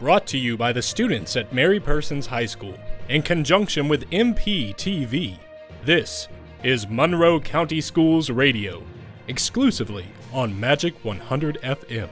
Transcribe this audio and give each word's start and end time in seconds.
Brought 0.00 0.26
to 0.28 0.38
you 0.38 0.56
by 0.56 0.72
the 0.72 0.82
students 0.82 1.36
at 1.36 1.52
Mary 1.52 1.78
Persons 1.78 2.26
High 2.26 2.46
School 2.46 2.74
in 3.08 3.22
conjunction 3.22 3.86
with 3.86 4.10
MPTV. 4.10 5.38
This 5.84 6.26
is 6.64 6.88
Monroe 6.88 7.38
County 7.38 7.80
Schools 7.80 8.28
Radio, 8.28 8.82
exclusively 9.28 10.04
on 10.32 10.58
Magic 10.58 10.96
100 11.04 11.58
FM. 11.62 12.08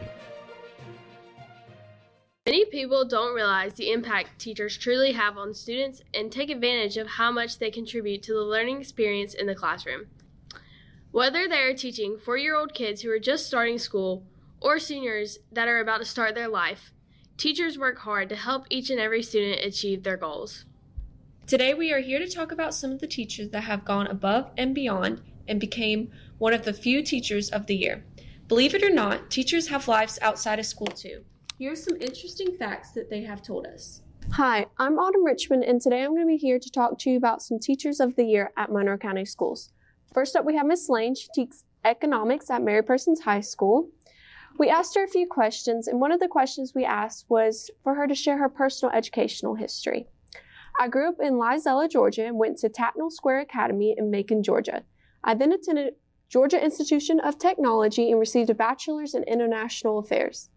Many 2.47 2.65
people 2.67 3.05
don't 3.05 3.35
realize 3.35 3.75
the 3.75 3.91
impact 3.91 4.39
teachers 4.39 4.77
truly 4.79 5.11
have 5.11 5.37
on 5.37 5.53
students 5.53 6.03
and 6.15 6.31
take 6.31 6.51
advantage 6.51 6.97
of 6.97 7.09
how 7.09 7.33
much 7.33 7.59
they 7.59 7.73
contribute 7.73 8.23
to 8.23 8.33
the 8.33 8.43
learning 8.43 8.81
experience 8.81 9.35
in 9.35 9.49
the 9.49 9.57
classroom. 9.57 10.07
Whether 11.11 11.49
they 11.49 11.63
are 11.63 11.75
teaching 11.75 12.17
four 12.17 12.37
year 12.37 12.55
old 12.55 12.75
kids 12.75 13.03
who 13.03 13.11
are 13.11 13.19
just 13.19 13.45
starting 13.45 13.79
school 13.79 14.23
or 14.61 14.79
seniors 14.79 15.41
that 15.51 15.67
are 15.67 15.81
about 15.81 15.99
to 15.99 16.05
start 16.05 16.37
their 16.37 16.49
life, 16.49 16.93
teachers 17.43 17.77
work 17.77 17.99
hard 17.99 18.29
to 18.29 18.37
help 18.37 18.67
each 18.71 18.89
and 18.89 19.01
every 19.01 19.21
student 19.21 19.65
achieve 19.65 20.05
their 20.05 20.17
goals. 20.17 20.65
Today, 21.45 21.75
we 21.75 21.93
are 21.93 21.99
here 21.99 22.21
to 22.21 22.29
talk 22.29 22.53
about 22.53 22.73
some 22.73 22.93
of 22.93 23.01
the 23.01 23.07
teachers 23.09 23.51
that 23.51 23.65
have 23.65 23.85
gone 23.85 24.07
above 24.07 24.53
and 24.57 24.73
beyond 24.73 25.21
and 25.49 25.59
became 25.59 26.13
one 26.39 26.53
of 26.53 26.65
the 26.65 26.73
few 26.73 27.03
teachers 27.03 27.51
of 27.51 27.67
the 27.67 27.75
year. 27.75 28.05
Believe 28.47 28.77
it 28.77 28.85
or 28.85 28.91
not, 28.91 29.29
teachers 29.29 29.67
have 29.67 29.89
lives 29.89 30.21
outside 30.23 30.61
of 30.61 30.67
school 30.67 30.87
too. 30.87 31.25
Here 31.59 31.73
are 31.73 31.77
some 31.77 32.01
interesting 32.01 32.57
facts 32.57 32.93
that 32.93 33.11
they 33.11 33.23
have 33.23 33.43
told 33.43 33.67
us. 33.67 34.03
Hi, 34.35 34.67
I'm 34.79 35.01
Autumn 35.01 35.25
Richmond, 35.25 35.65
and 35.65 35.81
today 35.81 36.05
I'm 36.05 36.11
going 36.11 36.21
to 36.21 36.27
be 36.29 36.37
here 36.37 36.61
to 36.61 36.71
talk 36.71 36.97
to 37.01 37.11
you 37.11 37.17
about 37.17 37.43
some 37.43 37.59
teachers 37.59 37.99
of 37.99 38.15
the 38.15 38.25
year 38.25 38.53
at 38.57 38.71
Monroe 38.71 38.99
County 38.99 39.25
Schools. 39.25 39.71
First 40.15 40.37
up, 40.37 40.45
we 40.45 40.55
have 40.55 40.67
Miss 40.67 40.89
Lane. 40.89 41.17
She 41.17 41.27
teaches 41.35 41.65
economics 41.85 42.51
at 42.51 42.63
Mary 42.63 42.85
Persons 42.85 43.23
High 43.23 43.41
School. 43.41 43.89
We 44.59 44.69
asked 44.69 44.95
her 44.97 45.05
a 45.05 45.09
few 45.09 45.27
questions, 45.27 45.89
and 45.89 46.01
one 46.01 46.13
of 46.13 46.21
the 46.21 46.29
questions 46.29 46.73
we 46.75 46.85
asked 46.85 47.27
was 47.29 47.71
for 47.83 47.95
her 47.95 48.07
to 48.07 48.15
share 48.15 48.39
her 48.39 48.49
personal 48.49 48.95
educational 48.95 49.55
history. 49.55 50.07
I 50.79 50.89
grew 50.89 51.09
up 51.09 51.17
in 51.21 51.35
Lizella, 51.35 51.91
Georgia, 51.91 52.27
and 52.27 52.39
went 52.39 52.59
to 52.59 52.69
Tattnall 52.69 53.11
Square 53.11 53.41
Academy 53.41 53.95
in 53.97 54.11
Macon, 54.11 54.43
Georgia. 54.43 54.85
I 55.25 55.35
then 55.35 55.53
attended 55.53 55.95
Georgia 56.29 56.63
Institution 56.63 57.21
of 57.21 57.39
Technology 57.39 58.11
and 58.11 58.19
received 58.19 58.51
a 58.51 58.55
bachelor's 58.55 59.15
in 59.15 59.23
international 59.25 59.99
affairs. 59.99 60.49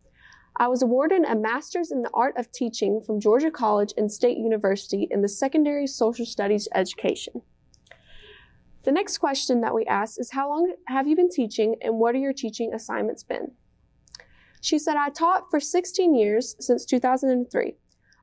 I 0.57 0.67
was 0.67 0.81
awarded 0.81 1.23
a 1.25 1.35
master's 1.35 1.91
in 1.91 2.01
the 2.01 2.09
art 2.13 2.37
of 2.37 2.51
teaching 2.51 3.01
from 3.01 3.19
Georgia 3.19 3.51
College 3.51 3.93
and 3.97 4.09
State 4.09 4.37
University 4.37 5.07
in 5.11 5.21
the 5.21 5.27
secondary 5.27 5.85
social 5.85 6.25
studies 6.25 6.69
education. 6.73 7.41
The 8.83 8.93
next 8.93 9.17
question 9.17 9.61
that 9.61 9.75
we 9.75 9.85
asked 9.85 10.19
is 10.19 10.31
How 10.31 10.47
long 10.47 10.73
have 10.87 11.07
you 11.07 11.15
been 11.15 11.29
teaching 11.29 11.75
and 11.81 11.95
what 11.95 12.15
are 12.15 12.19
your 12.19 12.33
teaching 12.33 12.73
assignments 12.73 13.23
been? 13.23 13.51
She 14.65 14.79
said, 14.79 14.97
I 14.97 15.09
taught 15.09 15.51
for 15.51 15.59
16 15.59 16.15
years 16.15 16.55
since 16.59 16.85
2003. 16.85 17.75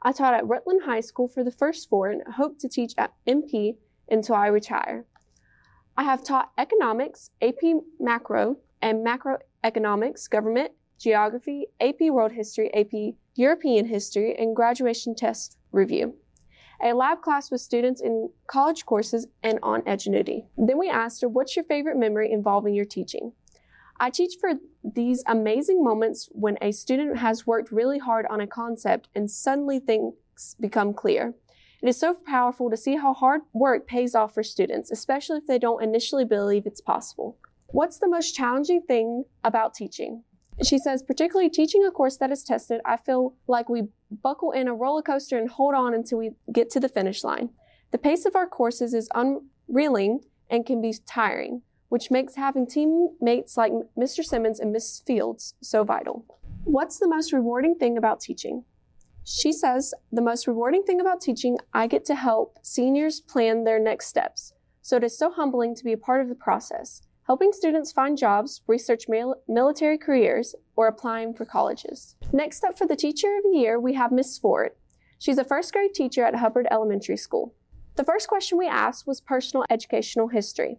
I 0.03 0.11
taught 0.11 0.35
at 0.35 0.45
Rutland 0.45 0.81
High 0.85 0.99
School 0.99 1.29
for 1.29 1.45
the 1.45 1.53
first 1.53 1.89
four 1.89 2.11
and 2.11 2.21
hope 2.35 2.59
to 2.59 2.69
teach 2.69 2.95
at 2.99 3.13
MP 3.29 3.77
until 4.11 4.35
I 4.35 4.49
retire. 4.49 5.05
I 5.97 6.03
have 6.03 6.25
taught 6.25 6.51
economics, 6.59 7.31
AP 7.43 7.63
macro, 8.01 8.57
and 8.81 9.07
macroeconomics, 9.07 10.29
government, 10.29 10.73
geography, 10.99 11.67
AP 11.81 12.11
world 12.11 12.33
history, 12.33 12.75
AP 12.75 13.15
European 13.37 13.87
history, 13.87 14.35
and 14.37 14.57
graduation 14.57 15.15
test 15.15 15.59
review 15.71 16.17
a 16.83 16.93
lab 16.93 17.23
class 17.23 17.53
with 17.53 17.61
students 17.61 18.01
in 18.01 18.29
college 18.49 18.85
courses 18.85 19.29
and 19.45 19.61
on 19.63 19.83
Edgenuity. 19.83 20.47
Then 20.57 20.79
we 20.79 20.89
asked 20.89 21.23
her, 21.23 21.29
What's 21.29 21.55
your 21.55 21.65
favorite 21.67 21.97
memory 21.97 22.33
involving 22.33 22.75
your 22.75 22.85
teaching? 22.85 23.33
I 24.03 24.11
teach 24.11 24.35
for 24.41 24.55
these 24.83 25.23
amazing 25.29 25.85
moments 25.85 26.29
when 26.33 26.59
a 26.61 26.73
student 26.73 27.19
has 27.19 27.47
worked 27.47 27.71
really 27.71 28.01
hard 28.01 28.27
on 28.29 28.41
a 28.41 28.49
concept 28.49 29.09
and 29.15 29.31
suddenly 29.31 29.79
things 29.79 30.15
become 30.59 30.93
clear. 30.93 31.35
It 31.81 31.89
is 31.89 32.01
so 32.01 32.13
powerful 32.27 32.69
to 32.69 32.77
see 32.77 32.97
how 32.97 33.15
hard 33.15 33.43
work 33.53 33.87
pays 33.87 34.17
off 34.17 34.35
for 34.35 34.43
students, 34.43 34.91
especially 34.91 35.39
if 35.39 35.47
they 35.47 35.61
don't 35.61 35.85
initially 35.85 36.25
believe 36.25 36.67
it's 36.67 36.81
possible. 36.81 37.39
What's 37.69 38.01
the 38.01 38.09
most 38.09 38.35
challenging 38.35 38.83
thing 38.83 39.23
about 39.45 39.73
teaching? 39.73 40.25
She 40.65 40.79
says, 40.79 41.05
particularly 41.05 41.49
teaching 41.49 41.85
a 41.85 41.93
course 41.93 42.17
that 42.17 42.33
is 42.33 42.43
tested, 42.43 42.81
I 42.85 42.97
feel 42.97 43.35
like 43.47 43.69
we 43.69 43.85
buckle 44.11 44.51
in 44.51 44.67
a 44.67 44.75
roller 44.75 45.03
coaster 45.03 45.39
and 45.39 45.49
hold 45.49 45.77
on 45.77 45.95
until 45.95 46.19
we 46.19 46.33
get 46.53 46.71
to 46.71 46.81
the 46.81 46.89
finish 46.89 47.23
line. 47.23 47.51
The 47.93 47.99
pace 47.99 48.25
of 48.25 48.35
our 48.35 48.49
courses 48.49 48.95
is 48.95 49.09
unreeling 49.15 50.23
and 50.51 50.67
can 50.67 50.83
be 50.83 50.93
tiring, 51.07 51.63
which 51.93 52.11
makes 52.11 52.37
having 52.37 52.67
teammates 52.67 53.59
like 53.59 53.71
Mr. 53.99 54.25
Simmons 54.25 54.59
and 54.59 54.73
Miss 54.73 55.03
Fields 55.07 55.53
so 55.61 55.85
vital. 55.85 56.25
What's 56.65 56.99
the 56.99 57.07
most 57.07 57.35
rewarding 57.35 57.75
thing 57.75 57.99
about 57.99 58.19
teaching? 58.19 58.65
She 59.25 59.53
says, 59.53 59.93
the 60.11 60.23
most 60.23 60.47
rewarding 60.47 60.85
thing 60.85 61.03
about 61.03 61.21
teaching, 61.21 61.59
I 61.75 61.87
get 61.87 62.07
to 62.07 62.15
help 62.15 62.57
seniors 62.63 63.21
plan 63.21 63.65
their 63.65 63.79
next 63.79 64.07
steps. 64.07 64.55
So 64.81 64.97
it 64.97 65.05
is 65.05 65.19
so 65.19 65.31
humbling 65.31 65.75
to 65.75 65.85
be 65.85 65.93
a 65.93 65.99
part 65.99 66.23
of 66.23 66.31
the 66.31 66.35
process 66.35 67.03
helping 67.27 67.53
students 67.53 67.93
find 67.93 68.17
jobs, 68.17 68.63
research 68.67 69.05
mil- 69.07 69.37
military 69.47 69.99
careers, 69.99 70.55
or 70.77 70.87
applying 70.87 71.35
for 71.35 71.45
colleges. 71.45 72.17
Next 72.33 72.65
up 72.65 72.79
for 72.79 72.87
the 72.87 72.97
Teacher 72.97 73.37
of 73.37 73.43
the 73.45 73.59
Year, 73.59 73.79
we 73.79 73.93
have 73.93 74.13
Miss 74.13 74.39
Ford. 74.39 74.71
She's 75.19 75.39
a 75.39 75.45
first 75.45 75.75
grade 75.75 75.93
teacher 75.93 76.25
at 76.25 76.37
Hubbard 76.37 76.67
Elementary 76.71 77.19
School. 77.19 77.55
The 77.97 78.05
first 78.05 78.29
question 78.29 78.57
we 78.57 78.67
asked 78.67 79.07
was 79.07 79.21
personal 79.21 79.67
educational 79.69 80.29
history. 80.29 80.79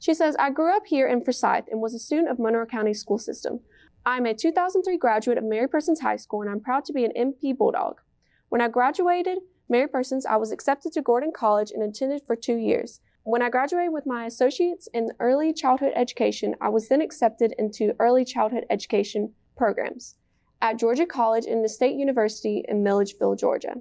She 0.00 0.14
says, 0.14 0.34
I 0.38 0.48
grew 0.48 0.74
up 0.74 0.86
here 0.86 1.06
in 1.06 1.22
Forsyth 1.22 1.68
and 1.70 1.82
was 1.82 1.92
a 1.92 1.98
student 1.98 2.30
of 2.30 2.38
Monroe 2.38 2.64
County 2.64 2.94
School 2.94 3.18
System. 3.18 3.60
I'm 4.06 4.24
a 4.24 4.32
2003 4.32 4.96
graduate 4.96 5.36
of 5.36 5.44
Mary 5.44 5.68
Persons 5.68 6.00
High 6.00 6.16
School 6.16 6.40
and 6.40 6.50
I'm 6.50 6.60
proud 6.60 6.86
to 6.86 6.94
be 6.94 7.04
an 7.04 7.12
MP 7.14 7.54
Bulldog. 7.54 8.00
When 8.48 8.62
I 8.62 8.68
graduated 8.68 9.40
Mary 9.68 9.86
Persons, 9.86 10.24
I 10.24 10.36
was 10.36 10.52
accepted 10.52 10.92
to 10.94 11.02
Gordon 11.02 11.32
College 11.36 11.70
and 11.70 11.82
attended 11.82 12.22
for 12.26 12.34
two 12.34 12.56
years. 12.56 13.00
When 13.24 13.42
I 13.42 13.50
graduated 13.50 13.92
with 13.92 14.06
my 14.06 14.24
associates 14.24 14.88
in 14.94 15.10
early 15.20 15.52
childhood 15.52 15.92
education, 15.94 16.56
I 16.62 16.70
was 16.70 16.88
then 16.88 17.02
accepted 17.02 17.54
into 17.58 17.94
early 17.98 18.24
childhood 18.24 18.64
education 18.70 19.34
programs 19.54 20.16
at 20.62 20.78
Georgia 20.78 21.04
College 21.04 21.44
and 21.44 21.62
the 21.62 21.68
State 21.68 21.96
University 21.96 22.64
in 22.66 22.82
Milledgeville, 22.82 23.36
Georgia, 23.36 23.74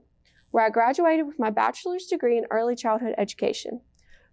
where 0.51 0.65
I 0.65 0.69
graduated 0.69 1.27
with 1.27 1.39
my 1.39 1.49
bachelor's 1.49 2.07
degree 2.07 2.37
in 2.37 2.45
early 2.51 2.75
childhood 2.75 3.15
education. 3.17 3.79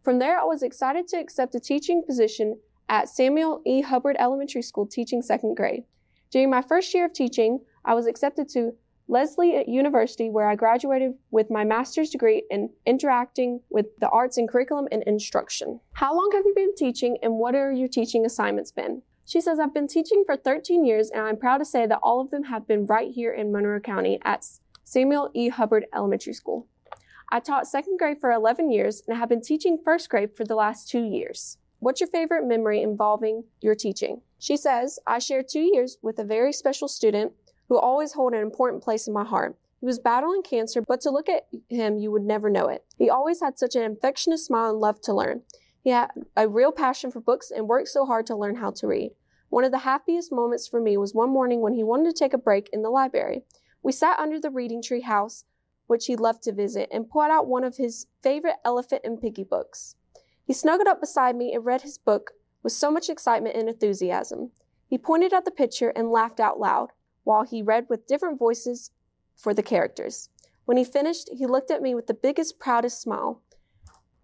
From 0.07 0.21
there, 0.21 0.39
I 0.39 0.45
was 0.45 0.63
excited 0.63 1.09
to 1.09 1.17
accept 1.17 1.57
a 1.57 1.59
teaching 1.59 2.01
position 2.07 2.61
at 2.89 3.09
Samuel 3.09 3.61
E. 3.67 3.81
Hubbard 3.81 4.15
Elementary 4.21 4.63
School 4.63 4.87
teaching 4.87 5.21
second 5.21 5.57
grade. 5.57 5.83
During 6.31 6.49
my 6.49 6.63
first 6.63 6.95
year 6.95 7.07
of 7.07 7.13
teaching, 7.13 7.59
I 7.85 7.95
was 7.95 8.07
accepted 8.07 8.49
to 8.51 8.71
Lesley 9.09 9.65
University, 9.69 10.31
where 10.31 10.49
I 10.49 10.55
graduated 10.55 11.15
with 11.33 11.51
my 11.51 11.65
master's 11.65 12.11
degree 12.11 12.45
in 12.53 12.71
interacting 12.87 13.63
with 13.69 13.87
the 13.99 14.09
arts 14.11 14.39
in 14.39 14.47
curriculum 14.47 14.87
and 14.93 15.03
instruction. 15.09 15.81
How 15.95 16.15
long 16.15 16.31
have 16.35 16.45
you 16.47 16.55
been 16.55 16.77
teaching 16.77 17.19
and 17.21 17.33
what 17.33 17.57
are 17.57 17.73
your 17.73 17.89
teaching 17.89 18.25
assignments 18.25 18.71
been? 18.71 19.03
She 19.25 19.41
says, 19.41 19.59
I've 19.59 19.75
been 19.75 19.89
teaching 19.89 20.23
for 20.25 20.37
13 20.37 20.85
years 20.85 21.11
and 21.11 21.23
I'm 21.23 21.37
proud 21.37 21.59
to 21.59 21.65
say 21.65 21.85
that 21.85 21.99
all 22.01 22.21
of 22.21 22.31
them 22.31 22.45
have 22.45 22.69
been 22.69 22.87
right 22.87 23.11
here 23.11 23.33
in 23.33 23.51
Monroe 23.51 23.81
County 23.81 24.21
at 24.23 24.47
Samuel 24.85 25.33
E. 25.35 25.49
Hubbard 25.49 25.87
Elementary 25.93 26.33
School. 26.33 26.69
I 27.29 27.41
taught 27.41 27.67
second 27.67 27.99
grade 27.99 28.21
for 28.21 28.31
11 28.31 28.71
years 28.71 29.03
and 29.07 29.17
have 29.17 29.29
been 29.29 29.41
teaching 29.41 29.79
first 29.85 30.09
grade 30.09 30.37
for 30.37 30.45
the 30.45 30.55
last 30.55 30.89
two 30.89 31.03
years. 31.03 31.59
What's 31.81 32.01
your 32.01 32.09
favorite 32.09 32.47
memory 32.47 32.83
involving 32.83 33.45
your 33.61 33.75
teaching? 33.75 34.23
She 34.39 34.57
says, 34.57 34.99
I 35.07 35.19
shared 35.19 35.49
two 35.49 35.61
years 35.61 35.99
with 36.03 36.21
a 36.21 36.25
very 36.25 36.53
special 36.53 36.87
student 36.87 37.33
who 37.69 37.79
always 37.79 38.13
hold 38.13 38.33
an 38.33 38.43
important 38.43 38.83
place 38.85 39.09
in 39.09 39.13
my 39.13 39.25
heart. 39.25 39.57
He 39.81 39.87
was 39.87 39.99
battling 39.99 40.43
cancer, 40.43 40.81
but 40.83 41.01
to 41.03 41.11
look 41.11 41.29
at 41.29 41.49
him, 41.69 41.99
you 41.99 42.13
would 42.13 42.23
never 42.23 42.49
know 42.49 42.69
it. 42.69 42.85
He 42.97 43.11
always 43.11 43.41
had 43.41 43.59
such 43.59 43.75
an 43.75 43.83
infectious 43.83 44.47
smile 44.47 44.71
and 44.71 44.79
loved 44.79 45.03
to 45.05 45.15
learn. 45.15 45.43
He 45.83 45.91
had 45.91 46.11
a 46.37 46.49
real 46.49 46.73
passion 46.73 47.11
for 47.11 47.21
books 47.21 47.51
and 47.51 47.69
worked 47.69 47.89
so 47.89 48.07
hard 48.07 48.27
to 48.27 48.37
learn 48.37 48.57
how 48.57 48.71
to 48.71 48.87
read. 48.87 49.13
One 49.49 49.65
of 49.65 49.73
the 49.73 49.79
happiest 49.79 50.33
moments 50.33 50.67
for 50.67 50.81
me 50.81 50.97
was 50.97 51.15
one 51.15 51.31
morning 51.31 51.61
when 51.61 51.75
he 51.75 51.85
wanted 51.85 52.15
to 52.15 52.19
take 52.19 52.35
a 52.35 52.39
break 52.39 52.71
in 52.73 52.83
the 52.83 52.91
library. 52.91 53.43
We 53.83 53.93
sat 53.93 54.19
under 54.19 54.41
the 54.41 54.51
reading 54.51 54.83
tree 54.83 55.03
house, 55.03 55.45
which 55.87 56.07
he 56.07 56.17
loved 56.17 56.43
to 56.45 56.53
visit, 56.53 56.89
and 56.93 57.09
pulled 57.09 57.31
out 57.31 57.47
one 57.47 57.65
of 57.65 57.77
his 57.77 58.07
favorite 58.23 58.57
Elephant 58.65 59.03
and 59.05 59.21
Piggie 59.21 59.49
books. 59.49 59.97
He 60.45 60.53
snuggled 60.53 60.89
up 60.89 61.01
beside 61.01 61.37
me 61.37 61.53
and 61.53 61.65
read 61.65 61.83
his 61.83 61.99
book 61.99 62.33
with 62.63 62.73
so 62.73 62.91
much 62.91 63.09
excitement 63.09 63.57
and 63.57 63.69
enthusiasm. 63.69 64.51
He 64.87 64.99
pointed 64.99 65.33
at 65.33 65.45
the 65.45 65.51
picture 65.51 65.91
and 65.91 66.11
laughed 66.11 66.41
out 66.41 66.61
loud 66.61 66.91
while 67.25 67.45
he 67.45 67.63
read 67.63 67.87
with 67.89 68.07
different 68.07 68.39
voices 68.39 68.91
for 69.35 69.53
the 69.53 69.63
characters. 69.63 70.31
When 70.65 70.77
he 70.77 70.85
finished, 70.85 71.31
he 71.33 71.47
looked 71.47 71.71
at 71.71 71.83
me 71.83 71.95
with 71.95 72.07
the 72.07 72.15
biggest, 72.15 72.59
proudest 72.59 73.01
smile. 73.01 73.43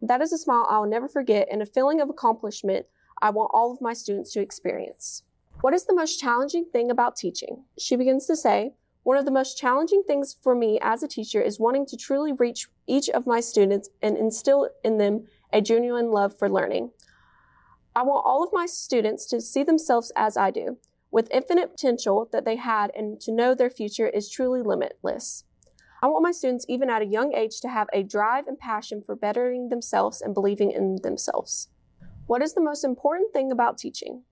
That 0.01 0.21
is 0.21 0.33
a 0.33 0.39
smile 0.39 0.67
I 0.69 0.79
will 0.79 0.89
never 0.89 1.09
forget 1.09 1.49
and 1.51 1.63
a 1.63 1.67
feeling 1.67 2.01
of 2.01 2.11
accomplishment 2.11 2.87
I 3.21 3.31
want 3.31 3.51
all 3.55 3.73
of 3.73 3.81
my 3.81 3.93
students 3.93 4.33
to 4.33 4.41
experience. 4.41 5.23
What 5.61 5.75
is 5.75 5.85
the 5.85 5.95
most 5.95 6.19
challenging 6.19 6.65
thing 6.73 6.91
about 6.91 7.15
teaching? 7.15 7.65
She 7.79 7.95
begins 7.95 8.27
to 8.27 8.35
say, 8.35 8.75
one 9.03 9.17
of 9.17 9.25
the 9.25 9.31
most 9.31 9.59
challenging 9.59 10.03
things 10.07 10.37
for 10.41 10.55
me 10.55 10.79
as 10.81 11.03
a 11.03 11.09
teacher 11.09 11.41
is 11.41 11.59
wanting 11.59 11.87
to 11.87 11.97
truly 11.97 12.33
reach 12.33 12.69
each 12.87 13.09
of 13.09 13.27
my 13.27 13.41
students 13.41 13.89
and 14.01 14.17
instill 14.17 14.69
in 14.85 14.99
them 14.99 15.27
a 15.53 15.61
genuine 15.61 16.11
love 16.11 16.39
for 16.39 16.49
learning. 16.49 16.91
I 17.95 18.03
want 18.03 18.25
all 18.27 18.43
of 18.43 18.51
my 18.53 18.67
students 18.67 19.27
to 19.27 19.41
see 19.41 19.65
themselves 19.65 20.13
as 20.17 20.37
I 20.37 20.51
do, 20.51 20.79
with 21.11 21.31
infinite 21.31 21.71
potential 21.73 22.29
that 22.33 22.45
they 22.45 22.57
had 22.57 22.91
and 22.97 23.21
to 23.21 23.33
know 23.33 23.55
their 23.55 23.71
future 23.71 24.09
is 24.09 24.31
truly 24.31 24.63
limitless. 24.63 25.45
I 26.01 26.07
want 26.07 26.23
my 26.23 26.33
students, 26.33 26.65
even 26.69 26.89
at 26.89 27.03
a 27.03 27.07
young 27.07 27.35
age, 27.35 27.61
to 27.61 27.69
have 27.69 27.89
a 27.93 28.03
drive 28.03 28.47
and 28.47 28.59
passion 28.59 29.03
for 29.05 29.15
bettering 29.15 29.69
themselves 29.69 30.21
and 30.21 30.35
believing 30.35 30.71
in 30.71 30.97
themselves. 31.03 31.69
What 32.27 32.43
is 32.43 32.55
the 32.55 32.63
most 32.63 32.83
important 32.83 33.33
thing 33.33 33.53
about 33.53 33.79
teaching? 33.79 34.23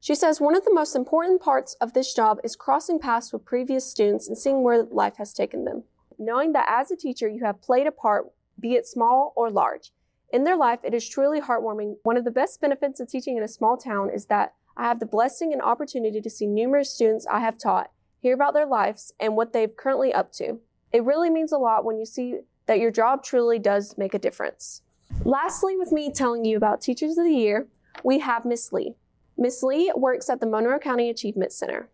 She 0.00 0.14
says 0.14 0.40
one 0.40 0.56
of 0.56 0.64
the 0.64 0.74
most 0.74 0.94
important 0.94 1.40
parts 1.40 1.74
of 1.80 1.92
this 1.92 2.14
job 2.14 2.38
is 2.44 2.54
crossing 2.54 2.98
paths 2.98 3.32
with 3.32 3.44
previous 3.44 3.84
students 3.84 4.28
and 4.28 4.38
seeing 4.38 4.62
where 4.62 4.84
life 4.84 5.16
has 5.16 5.32
taken 5.32 5.64
them. 5.64 5.84
Knowing 6.18 6.52
that 6.52 6.68
as 6.68 6.90
a 6.90 6.96
teacher, 6.96 7.28
you 7.28 7.44
have 7.44 7.60
played 7.60 7.86
a 7.86 7.92
part, 7.92 8.26
be 8.60 8.74
it 8.74 8.86
small 8.86 9.32
or 9.36 9.50
large. 9.50 9.92
In 10.32 10.44
their 10.44 10.56
life, 10.56 10.80
it 10.82 10.94
is 10.94 11.08
truly 11.08 11.40
heartwarming. 11.40 11.96
One 12.02 12.16
of 12.16 12.24
the 12.24 12.30
best 12.30 12.60
benefits 12.60 13.00
of 13.00 13.08
teaching 13.08 13.36
in 13.36 13.42
a 13.42 13.48
small 13.48 13.76
town 13.76 14.10
is 14.10 14.26
that 14.26 14.54
I 14.76 14.84
have 14.84 15.00
the 15.00 15.06
blessing 15.06 15.52
and 15.52 15.62
opportunity 15.62 16.20
to 16.20 16.30
see 16.30 16.46
numerous 16.46 16.90
students 16.90 17.26
I 17.30 17.40
have 17.40 17.58
taught, 17.58 17.90
hear 18.20 18.34
about 18.34 18.54
their 18.54 18.66
lives, 18.66 19.12
and 19.18 19.36
what 19.36 19.52
they've 19.52 19.74
currently 19.74 20.12
up 20.12 20.32
to. 20.32 20.60
It 20.92 21.04
really 21.04 21.30
means 21.30 21.52
a 21.52 21.58
lot 21.58 21.84
when 21.84 21.98
you 21.98 22.04
see 22.04 22.40
that 22.66 22.80
your 22.80 22.90
job 22.90 23.22
truly 23.22 23.58
does 23.58 23.96
make 23.96 24.14
a 24.14 24.18
difference. 24.18 24.82
Lastly, 25.24 25.76
with 25.76 25.92
me 25.92 26.12
telling 26.12 26.44
you 26.44 26.56
about 26.56 26.80
Teachers 26.80 27.16
of 27.16 27.24
the 27.24 27.34
Year, 27.34 27.68
we 28.04 28.18
have 28.18 28.44
Miss 28.44 28.72
Lee. 28.72 28.96
Miss 29.38 29.62
Lee 29.62 29.92
works 29.94 30.30
at 30.30 30.40
the 30.40 30.46
Monroe 30.46 30.78
County 30.78 31.10
Achievement 31.10 31.52
Center. 31.52 31.88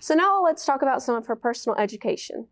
So 0.00 0.14
now 0.14 0.42
let's 0.42 0.64
talk 0.64 0.82
about 0.82 1.02
some 1.02 1.14
of 1.14 1.26
her 1.26 1.36
personal 1.36 1.78
education. 1.78 2.46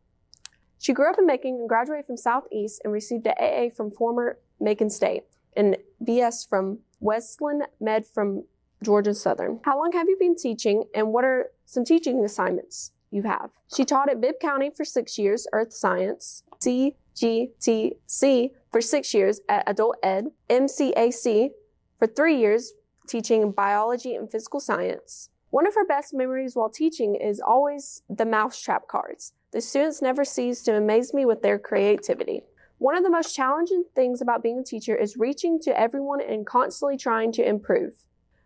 She 0.78 0.92
grew 0.92 1.10
up 1.10 1.18
in 1.18 1.26
Macon 1.26 1.54
and 1.54 1.68
graduated 1.68 2.06
from 2.06 2.16
Southeast 2.16 2.80
and 2.84 2.92
received 2.92 3.26
an 3.26 3.34
AA 3.38 3.70
from 3.74 3.90
former 3.90 4.38
Macon 4.60 4.90
State 4.90 5.24
and 5.56 5.76
BS 6.04 6.48
from 6.48 6.78
Wesleyan 7.00 7.62
Med 7.80 8.06
from 8.06 8.44
Georgia 8.82 9.14
Southern. 9.14 9.60
How 9.64 9.78
long 9.78 9.90
have 9.92 10.08
you 10.08 10.16
been 10.18 10.36
teaching 10.36 10.84
and 10.94 11.12
what 11.12 11.24
are 11.24 11.50
some 11.64 11.84
teaching 11.84 12.24
assignments 12.24 12.92
you 13.10 13.22
have? 13.22 13.50
She 13.74 13.84
taught 13.84 14.08
at 14.08 14.20
Bibb 14.20 14.36
County 14.40 14.70
for 14.70 14.84
six 14.84 15.18
years, 15.18 15.46
Earth 15.52 15.72
Science, 15.72 16.44
CGTC 16.60 18.50
for 18.70 18.80
six 18.80 19.12
years 19.14 19.40
at 19.48 19.64
Adult 19.66 19.96
Ed, 20.02 20.26
MCAC 20.48 21.50
for 21.98 22.06
three 22.06 22.38
years, 22.38 22.72
teaching 23.08 23.50
biology 23.50 24.14
and 24.14 24.30
physical 24.30 24.60
science. 24.60 25.30
One 25.50 25.66
of 25.66 25.74
her 25.74 25.86
best 25.86 26.12
memories 26.12 26.54
while 26.54 26.68
teaching 26.68 27.14
is 27.14 27.40
always 27.40 28.02
the 28.08 28.26
mousetrap 28.26 28.86
cars. 28.86 29.32
The 29.52 29.62
students 29.62 30.02
never 30.02 30.24
cease 30.24 30.62
to 30.64 30.76
amaze 30.76 31.14
me 31.14 31.24
with 31.24 31.42
their 31.42 31.58
creativity. 31.58 32.42
One 32.76 32.96
of 32.96 33.02
the 33.02 33.10
most 33.10 33.34
challenging 33.34 33.84
things 33.94 34.20
about 34.20 34.42
being 34.42 34.58
a 34.58 34.64
teacher 34.64 34.94
is 34.94 35.16
reaching 35.16 35.58
to 35.60 35.78
everyone 35.78 36.20
and 36.20 36.46
constantly 36.46 36.98
trying 36.98 37.32
to 37.32 37.48
improve. 37.48 37.94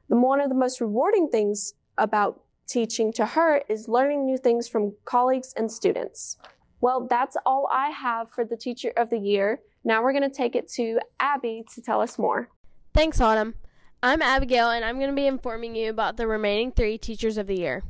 The 0.08 0.16
one 0.16 0.40
of 0.40 0.48
the 0.48 0.54
most 0.54 0.80
rewarding 0.80 1.28
things 1.28 1.74
about 1.98 2.40
teaching 2.68 3.12
to 3.14 3.26
her 3.26 3.62
is 3.68 3.88
learning 3.88 4.24
new 4.24 4.38
things 4.38 4.68
from 4.68 4.94
colleagues 5.04 5.52
and 5.56 5.70
students. 5.70 6.38
Well, 6.80 7.06
that's 7.08 7.36
all 7.44 7.68
I 7.70 7.90
have 7.90 8.30
for 8.30 8.44
the 8.44 8.56
Teacher 8.56 8.92
of 8.96 9.10
the 9.10 9.18
Year. 9.18 9.60
Now 9.84 10.02
we're 10.02 10.12
going 10.12 10.28
to 10.28 10.34
take 10.34 10.56
it 10.56 10.68
to 10.72 11.00
Abby 11.20 11.64
to 11.74 11.82
tell 11.82 12.00
us 12.00 12.18
more. 12.18 12.48
Thanks, 12.94 13.20
Autumn. 13.20 13.54
I'm 14.04 14.20
Abigail, 14.20 14.68
and 14.68 14.84
I'm 14.84 14.96
going 14.96 15.10
to 15.10 15.14
be 15.14 15.28
informing 15.28 15.76
you 15.76 15.88
about 15.88 16.16
the 16.16 16.26
remaining 16.26 16.72
three 16.72 16.98
Teachers 16.98 17.38
of 17.38 17.46
the 17.46 17.54
Year. 17.54 17.84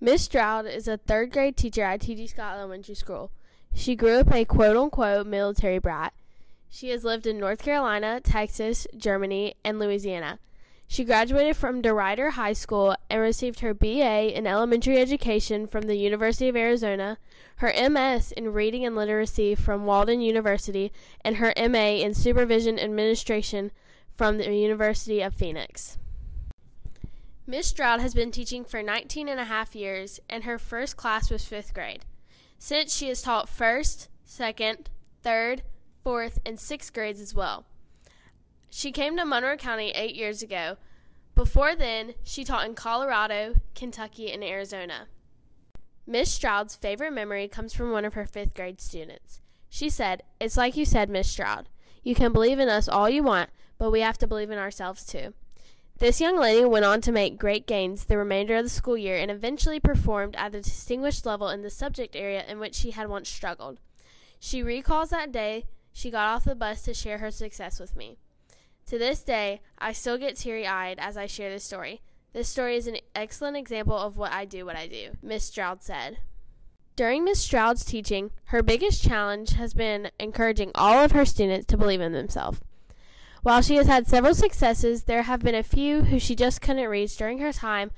Miss 0.00 0.22
Stroud 0.22 0.66
is 0.66 0.86
a 0.86 0.98
third 0.98 1.32
grade 1.32 1.56
teacher 1.56 1.82
at 1.82 2.02
T.G. 2.02 2.28
Scott 2.28 2.58
Elementary 2.58 2.94
School. 2.94 3.32
She 3.74 3.96
grew 3.96 4.20
up 4.20 4.32
a 4.32 4.44
quote 4.44 4.76
unquote 4.76 5.26
military 5.26 5.80
brat. 5.80 6.14
She 6.70 6.90
has 6.90 7.02
lived 7.02 7.26
in 7.26 7.40
North 7.40 7.60
Carolina, 7.60 8.20
Texas, 8.20 8.86
Germany, 8.96 9.56
and 9.64 9.80
Louisiana. 9.80 10.38
She 10.86 11.02
graduated 11.02 11.56
from 11.56 11.82
DeRuyter 11.82 12.32
High 12.32 12.52
School 12.52 12.94
and 13.10 13.20
received 13.20 13.60
her 13.60 13.74
BA 13.74 14.36
in 14.36 14.46
elementary 14.46 14.98
education 14.98 15.66
from 15.66 15.88
the 15.88 15.96
University 15.96 16.48
of 16.48 16.54
Arizona, 16.54 17.18
her 17.56 17.72
MS 17.90 18.30
in 18.30 18.52
reading 18.52 18.84
and 18.84 18.94
literacy 18.94 19.56
from 19.56 19.86
Walden 19.86 20.20
University, 20.20 20.92
and 21.24 21.38
her 21.38 21.52
MA 21.68 21.96
in 21.96 22.14
supervision 22.14 22.78
administration 22.78 23.72
from 24.16 24.38
the 24.38 24.54
University 24.54 25.20
of 25.20 25.34
Phoenix. 25.34 25.98
Miss 27.46 27.66
Stroud 27.66 28.00
has 28.00 28.14
been 28.14 28.30
teaching 28.30 28.64
for 28.64 28.82
19 28.82 29.28
and 29.28 29.40
a 29.40 29.44
half 29.44 29.74
years, 29.74 30.20
and 30.30 30.44
her 30.44 30.58
first 30.58 30.96
class 30.96 31.30
was 31.30 31.44
fifth 31.44 31.74
grade. 31.74 32.04
Since 32.58 32.94
she 32.94 33.08
has 33.08 33.22
taught 33.22 33.48
first, 33.48 34.08
second, 34.24 34.88
third, 35.22 35.62
fourth, 36.04 36.38
and 36.46 36.58
sixth 36.58 36.92
grades 36.92 37.20
as 37.20 37.34
well. 37.34 37.64
She 38.70 38.92
came 38.92 39.16
to 39.16 39.24
Monroe 39.24 39.56
County 39.56 39.90
eight 39.90 40.14
years 40.14 40.42
ago. 40.42 40.76
Before 41.34 41.74
then, 41.74 42.14
she 42.22 42.44
taught 42.44 42.66
in 42.66 42.74
Colorado, 42.74 43.54
Kentucky, 43.74 44.30
and 44.30 44.44
Arizona. 44.44 45.08
Miss 46.06 46.32
Stroud's 46.32 46.74
favorite 46.74 47.12
memory 47.12 47.48
comes 47.48 47.74
from 47.74 47.90
one 47.90 48.04
of 48.04 48.14
her 48.14 48.26
fifth 48.26 48.54
grade 48.54 48.80
students. 48.80 49.40
She 49.68 49.88
said, 49.88 50.22
It's 50.40 50.56
like 50.56 50.76
you 50.76 50.84
said, 50.84 51.08
Miss 51.08 51.28
Stroud. 51.28 51.68
You 52.02 52.14
can 52.14 52.32
believe 52.32 52.58
in 52.58 52.68
us 52.68 52.88
all 52.88 53.08
you 53.08 53.22
want, 53.22 53.50
but 53.82 53.90
we 53.90 53.98
have 53.98 54.16
to 54.16 54.28
believe 54.28 54.52
in 54.52 54.58
ourselves 54.58 55.04
too. 55.04 55.34
This 55.98 56.20
young 56.20 56.38
lady 56.38 56.64
went 56.64 56.84
on 56.84 57.00
to 57.00 57.10
make 57.10 57.36
great 57.36 57.66
gains 57.66 58.04
the 58.04 58.16
remainder 58.16 58.54
of 58.54 58.62
the 58.62 58.70
school 58.70 58.96
year 58.96 59.16
and 59.16 59.28
eventually 59.28 59.80
performed 59.80 60.36
at 60.36 60.54
a 60.54 60.60
distinguished 60.60 61.26
level 61.26 61.48
in 61.48 61.62
the 61.62 61.68
subject 61.68 62.14
area 62.14 62.44
in 62.46 62.60
which 62.60 62.76
she 62.76 62.92
had 62.92 63.08
once 63.08 63.28
struggled. 63.28 63.80
She 64.38 64.62
recalls 64.62 65.10
that 65.10 65.32
day 65.32 65.64
she 65.92 66.12
got 66.12 66.28
off 66.28 66.44
the 66.44 66.54
bus 66.54 66.82
to 66.82 66.94
share 66.94 67.18
her 67.18 67.32
success 67.32 67.80
with 67.80 67.96
me. 67.96 68.18
To 68.86 68.98
this 68.98 69.24
day, 69.24 69.62
I 69.78 69.90
still 69.90 70.16
get 70.16 70.36
teary 70.36 70.64
eyed 70.64 71.00
as 71.00 71.16
I 71.16 71.26
share 71.26 71.50
this 71.50 71.64
story. 71.64 72.02
This 72.32 72.48
story 72.48 72.76
is 72.76 72.86
an 72.86 72.98
excellent 73.16 73.56
example 73.56 73.98
of 73.98 74.16
what 74.16 74.30
I 74.30 74.44
do 74.44 74.64
what 74.64 74.76
I 74.76 74.86
do, 74.86 75.16
Miss 75.20 75.42
Stroud 75.42 75.82
said. 75.82 76.18
During 76.94 77.24
Miss 77.24 77.40
Stroud's 77.40 77.84
teaching, 77.84 78.30
her 78.44 78.62
biggest 78.62 79.02
challenge 79.02 79.54
has 79.54 79.74
been 79.74 80.12
encouraging 80.20 80.70
all 80.76 81.04
of 81.04 81.10
her 81.10 81.24
students 81.24 81.66
to 81.66 81.76
believe 81.76 82.00
in 82.00 82.12
themselves. 82.12 82.60
While 83.42 83.60
she 83.60 83.74
has 83.74 83.88
had 83.88 84.06
several 84.06 84.36
successes, 84.36 85.04
there 85.04 85.24
have 85.24 85.40
been 85.40 85.56
a 85.56 85.64
few 85.64 86.04
who 86.04 86.20
she 86.20 86.36
just 86.36 86.60
couldn't 86.60 86.88
reach 86.88 87.16
during 87.16 87.38
her 87.38 87.52
time 87.52 87.90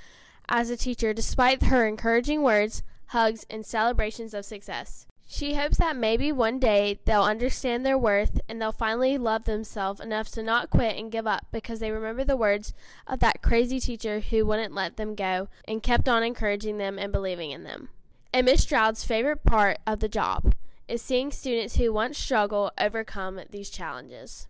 as 0.49 0.70
a 0.70 0.76
teacher, 0.76 1.12
despite 1.12 1.64
her 1.64 1.87
encouraging 1.87 2.41
words, 2.41 2.82
hugs, 3.08 3.44
and 3.50 3.67
celebrations 3.67 4.32
of 4.32 4.46
success. 4.46 5.06
She 5.29 5.55
hopes 5.55 5.76
that 5.76 5.96
maybe 5.96 6.32
one 6.32 6.58
day 6.58 6.99
they'll 7.05 7.25
understand 7.25 7.85
their 7.85 7.99
worth 7.99 8.41
and 8.49 8.61
they'll 8.61 8.73
finally 8.73 9.19
love 9.19 9.44
themselves 9.44 10.00
enough 10.00 10.31
to 10.31 10.43
not 10.43 10.70
quit 10.70 10.96
and 10.96 11.12
give 11.12 11.26
up 11.26 11.47
because 11.52 11.79
they 11.79 11.90
remember 11.90 12.25
the 12.25 12.38
words 12.38 12.73
of 13.06 13.20
that 13.20 13.43
crazy 13.43 13.81
teacher 13.81 14.20
who 14.20 14.47
wouldn't 14.47 14.75
let 14.75 14.97
them 14.97 15.14
go 15.14 15.49
and 15.69 15.83
kept 15.83 16.09
on 16.09 16.23
encouraging 16.23 16.78
them 16.78 16.99
and 16.99 17.12
believing 17.12 17.50
in 17.50 17.64
them. 17.64 17.90
And 18.33 18.47
Miss 18.47 18.62
Stroud's 18.62 19.04
favorite 19.04 19.45
part 19.45 19.78
of 19.87 20.00
the 20.00 20.09
job 20.09 20.54
is 20.88 21.02
seeing 21.02 21.30
students 21.30 21.76
who 21.76 21.92
once 21.92 22.16
struggle 22.16 22.71
overcome 22.78 23.40
these 23.50 23.69
challenges. 23.69 24.49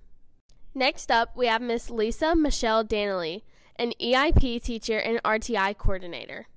Next 0.76 1.08
up, 1.08 1.36
we 1.36 1.46
have 1.46 1.62
Miss 1.62 1.88
Lisa 1.88 2.34
Michelle 2.34 2.82
Danley, 2.82 3.44
an 3.76 3.92
EIP 4.00 4.60
teacher 4.60 4.98
and 4.98 5.22
RTI 5.22 5.78
coordinator. 5.78 6.48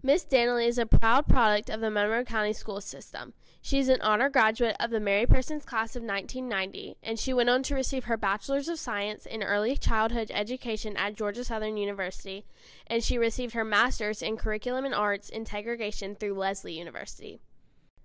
Miss 0.00 0.22
Danley 0.22 0.66
is 0.66 0.78
a 0.78 0.86
proud 0.86 1.26
product 1.26 1.68
of 1.68 1.80
the 1.80 1.90
Monroe 1.90 2.22
County 2.22 2.52
school 2.52 2.80
system. 2.80 3.32
She 3.60 3.80
is 3.80 3.88
an 3.88 4.00
honor 4.00 4.30
graduate 4.30 4.76
of 4.78 4.90
the 4.90 5.00
Mary 5.00 5.26
Persons 5.26 5.64
class 5.64 5.96
of 5.96 6.04
1990, 6.04 6.98
and 7.02 7.18
she 7.18 7.34
went 7.34 7.50
on 7.50 7.64
to 7.64 7.74
receive 7.74 8.04
her 8.04 8.16
Bachelor's 8.16 8.68
of 8.68 8.78
Science 8.78 9.26
in 9.26 9.42
Early 9.42 9.76
Childhood 9.76 10.30
Education 10.32 10.96
at 10.96 11.16
Georgia 11.16 11.42
Southern 11.42 11.76
University, 11.76 12.44
and 12.86 13.02
she 13.02 13.18
received 13.18 13.54
her 13.54 13.64
Master's 13.64 14.22
in 14.22 14.36
Curriculum 14.36 14.84
and 14.84 14.94
Arts 14.94 15.30
Integration 15.30 16.14
through 16.14 16.34
Lesley 16.34 16.78
University. 16.78 17.40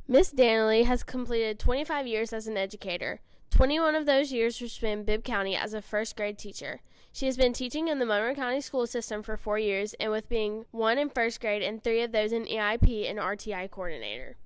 Miss 0.08 0.32
Danley 0.32 0.82
has 0.84 1.04
completed 1.04 1.60
25 1.60 2.08
years 2.08 2.34
as 2.34 2.48
an 2.48 2.58
educator. 2.58 3.22
21 3.51 3.96
of 3.96 4.05
those 4.05 4.31
years 4.31 4.60
were 4.60 4.67
spent 4.67 5.01
in 5.01 5.05
Bibb 5.05 5.24
County 5.24 5.55
as 5.55 5.74
a 5.74 5.81
first 5.81 6.15
grade 6.15 6.38
teacher. 6.38 6.81
She 7.13 7.25
has 7.25 7.36
been 7.36 7.53
teaching 7.53 7.89
in 7.89 8.00
the 8.00 8.05
Monroe 8.05 8.34
County 8.34 8.62
school 8.62 8.88
system 8.88 9.22
for 9.22 9.36
four 9.36 9.60
years, 9.60 9.93
and 10.00 10.12
with 10.12 10.29
being 10.29 10.65
one 10.72 10.98
in 10.98 11.10
first 11.10 11.41
grade 11.41 11.62
and 11.62 11.84
three 11.84 12.01
of 12.01 12.13
those 12.13 12.31
in 12.31 12.46
EIP 12.46 13.10
and 13.10 13.20
RTI 13.20 13.70
coordinator. 13.70 14.38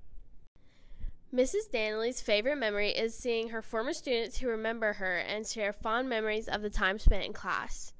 Mrs. 1.32 1.70
Danley's 1.70 2.20
favorite 2.20 2.56
memory 2.56 2.90
is 2.90 3.14
seeing 3.14 3.50
her 3.50 3.62
former 3.62 3.92
students 3.92 4.38
who 4.38 4.48
remember 4.48 4.94
her 4.94 5.18
and 5.18 5.46
share 5.46 5.72
fond 5.72 6.08
memories 6.08 6.48
of 6.48 6.62
the 6.62 6.70
time 6.70 6.98
spent 6.98 7.24
in 7.24 7.32
class. 7.32 7.92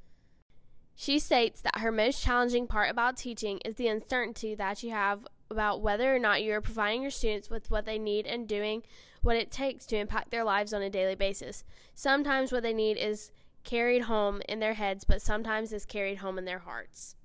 She 0.97 1.19
states 1.19 1.61
that 1.61 1.81
her 1.81 1.93
most 1.93 2.23
challenging 2.23 2.67
part 2.67 2.91
about 2.91 3.17
teaching 3.17 3.59
is 3.65 3.75
the 3.77 3.89
uncertainty 3.89 4.55
that 4.55 4.83
you 4.83 4.91
have 4.91 5.27
about 5.51 5.83
whether 5.83 6.15
or 6.15 6.19
not 6.19 6.43
you 6.43 6.53
are 6.55 6.61
providing 6.61 7.03
your 7.03 7.11
students 7.11 7.51
with 7.51 7.71
what 7.71 7.85
they 7.85 7.99
need 7.99 8.27
and 8.27 8.49
doing 8.49 8.83
what 9.27 9.37
it 9.37 9.51
takes 9.51 9.85
to 9.87 9.97
impact 9.97 10.31
their 10.31 10.45
lives 10.45 10.73
on 10.73 10.83
a 10.83 10.89
daily 10.89 11.17
basis. 11.17 11.65
Sometimes 11.97 12.53
what 12.53 12.63
they 12.63 12.73
need 12.73 12.97
is 12.97 13.33
carried 13.65 14.03
home 14.03 14.41
in 14.49 14.61
their 14.61 14.75
heads, 14.75 15.03
but 15.03 15.21
sometimes 15.21 15.73
is 15.73 15.85
carried 15.85 16.19
home 16.19 16.39
in 16.39 16.45
their 16.45 16.61
hearts. 16.61 17.17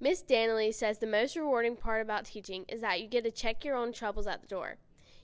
Miss 0.00 0.22
Danley 0.22 0.72
says 0.72 0.98
the 0.98 1.06
most 1.06 1.36
rewarding 1.36 1.76
part 1.76 2.02
about 2.02 2.24
teaching 2.24 2.64
is 2.68 2.80
that 2.80 3.00
you 3.00 3.06
get 3.06 3.22
to 3.22 3.30
check 3.30 3.64
your 3.64 3.76
own 3.76 3.92
troubles 3.92 4.26
at 4.26 4.42
the 4.42 4.48
door. 4.48 4.78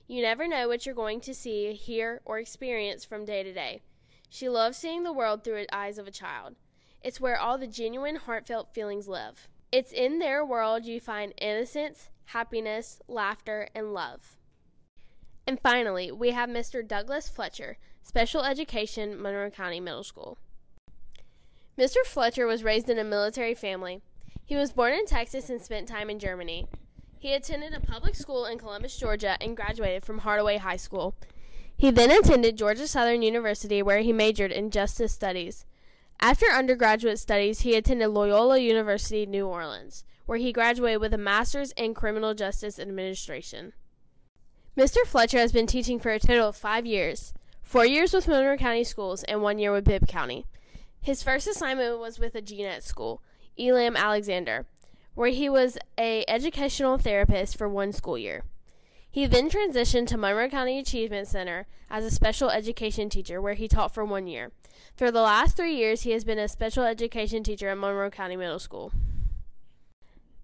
You 0.07 0.23
never 0.23 0.47
know 0.47 0.69
what 0.69 0.87
you're 0.87 0.95
going 0.95 1.21
to 1.23 1.35
see, 1.35 1.73
hear, 1.73 2.21
or 2.25 2.39
experience 2.39 3.05
from 3.05 3.25
day 3.25 3.43
to 3.43 3.53
day. 3.53 3.83
She 4.31 4.49
loves 4.49 4.79
seeing 4.79 5.03
the 5.03 5.13
world 5.13 5.43
through 5.43 5.63
the 5.63 5.75
eyes 5.75 5.99
of 5.99 6.07
a 6.07 6.13
child. 6.13 6.55
It's 7.03 7.21
where 7.21 7.39
all 7.39 7.59
the 7.59 7.67
genuine, 7.67 8.15
heartfelt 8.15 8.73
feelings 8.73 9.09
live. 9.09 9.49
It's 9.73 9.93
in 9.93 10.21
their 10.21 10.45
world 10.45 10.85
you 10.85 11.01
find 11.01 11.35
innocence, 11.39 12.11
happiness, 12.27 13.01
laughter, 13.09 13.69
and 13.75 13.93
love. 13.93 14.39
And 15.47 15.59
finally, 15.61 16.13
we 16.13 16.31
have 16.31 16.49
Mr. 16.49 16.87
Douglas 16.87 17.29
Fletcher, 17.29 17.79
Special 18.03 18.45
Education, 18.45 19.21
Monroe 19.21 19.51
County 19.51 19.81
Middle 19.81 20.05
School. 20.05 20.39
Mr. 21.79 22.05
Fletcher 22.05 22.47
was 22.47 22.63
raised 22.63 22.89
in 22.91 22.99
a 22.99 23.05
military 23.05 23.55
family. 23.55 24.03
He 24.45 24.57
was 24.57 24.73
born 24.73 24.93
in 24.93 25.07
Texas 25.07 25.49
and 25.49 25.61
spent 25.61 25.89
time 25.89 26.11
in 26.11 26.19
Germany. 26.19 26.67
He 27.19 27.33
attended 27.33 27.73
a 27.73 27.81
public 27.81 28.15
school 28.15 28.45
in 28.45 28.59
Columbus, 28.59 28.97
Georgia, 28.97 29.37
and 29.41 29.57
graduated 29.57 30.05
from 30.05 30.19
Hardaway 30.19 30.59
High 30.59 30.77
School. 30.77 31.15
He 31.77 31.91
then 31.91 32.11
attended 32.11 32.59
Georgia 32.59 32.87
Southern 32.87 33.23
University, 33.23 33.83
where 33.83 34.01
he 34.01 34.13
majored 34.13 34.53
in 34.53 34.71
justice 34.71 35.13
studies. 35.13 35.65
After 36.21 36.47
undergraduate 36.47 37.19
studies, 37.19 37.61
he 37.61 37.75
attended 37.75 38.11
Loyola 38.11 38.59
University, 38.59 39.27
New 39.27 39.47
Orleans, 39.47 40.05
where 40.27 40.39
he 40.39 40.53
graduated 40.53 41.01
with 41.01 41.15
a 41.15 41.19
master's 41.19 41.73
in 41.73 41.95
criminal 41.95 42.35
justice 42.35 42.79
administration. 42.79 43.73
Mr. 44.77 45.05
Fletcher 45.05 45.37
has 45.37 45.53
been 45.53 45.67
teaching 45.67 46.01
for 46.01 46.11
a 46.13 46.19
total 46.19 46.49
of 46.49 46.57
five 46.57 46.87
years 46.87 47.35
four 47.63 47.85
years 47.85 48.15
with 48.15 48.27
Monroe 48.27 48.57
County 48.57 48.85
Schools 48.85 49.23
and 49.25 49.43
one 49.43 49.59
year 49.59 49.71
with 49.71 49.85
Bibb 49.85 50.09
County. 50.09 50.47
His 51.01 51.23
first 51.23 51.47
assignment 51.47 51.99
was 51.99 52.19
with 52.19 52.35
a 52.35 52.41
GNET 52.41 52.83
school, 52.83 53.23
Elam 53.59 53.97
Alexander, 53.97 54.65
where 55.15 55.29
he 55.29 55.51
was 55.51 55.77
a 55.99 56.25
educational 56.27 56.97
therapist 56.97 57.59
for 57.59 57.69
one 57.69 57.93
school 57.93 58.17
year. 58.17 58.45
He 59.11 59.27
then 59.27 59.51
transitioned 59.51 60.07
to 60.07 60.17
Monroe 60.17 60.49
County 60.49 60.79
Achievement 60.79 61.29
Center 61.29 61.67
as 61.91 62.05
a 62.05 62.11
special 62.11 62.49
education 62.49 63.11
teacher, 63.11 63.43
where 63.43 63.55
he 63.55 63.69
taught 63.69 63.93
for 63.93 64.07
one 64.07 64.27
year. 64.27 64.53
For 64.97 65.11
the 65.11 65.21
last 65.21 65.55
three 65.55 65.75
years, 65.75 66.03
he 66.03 66.13
has 66.13 66.25
been 66.25 66.39
a 66.39 66.49
special 66.49 66.85
education 66.85 67.43
teacher 67.43 67.69
at 67.69 67.77
Monroe 67.77 68.09
County 68.09 68.37
Middle 68.37 68.59
School. 68.59 68.91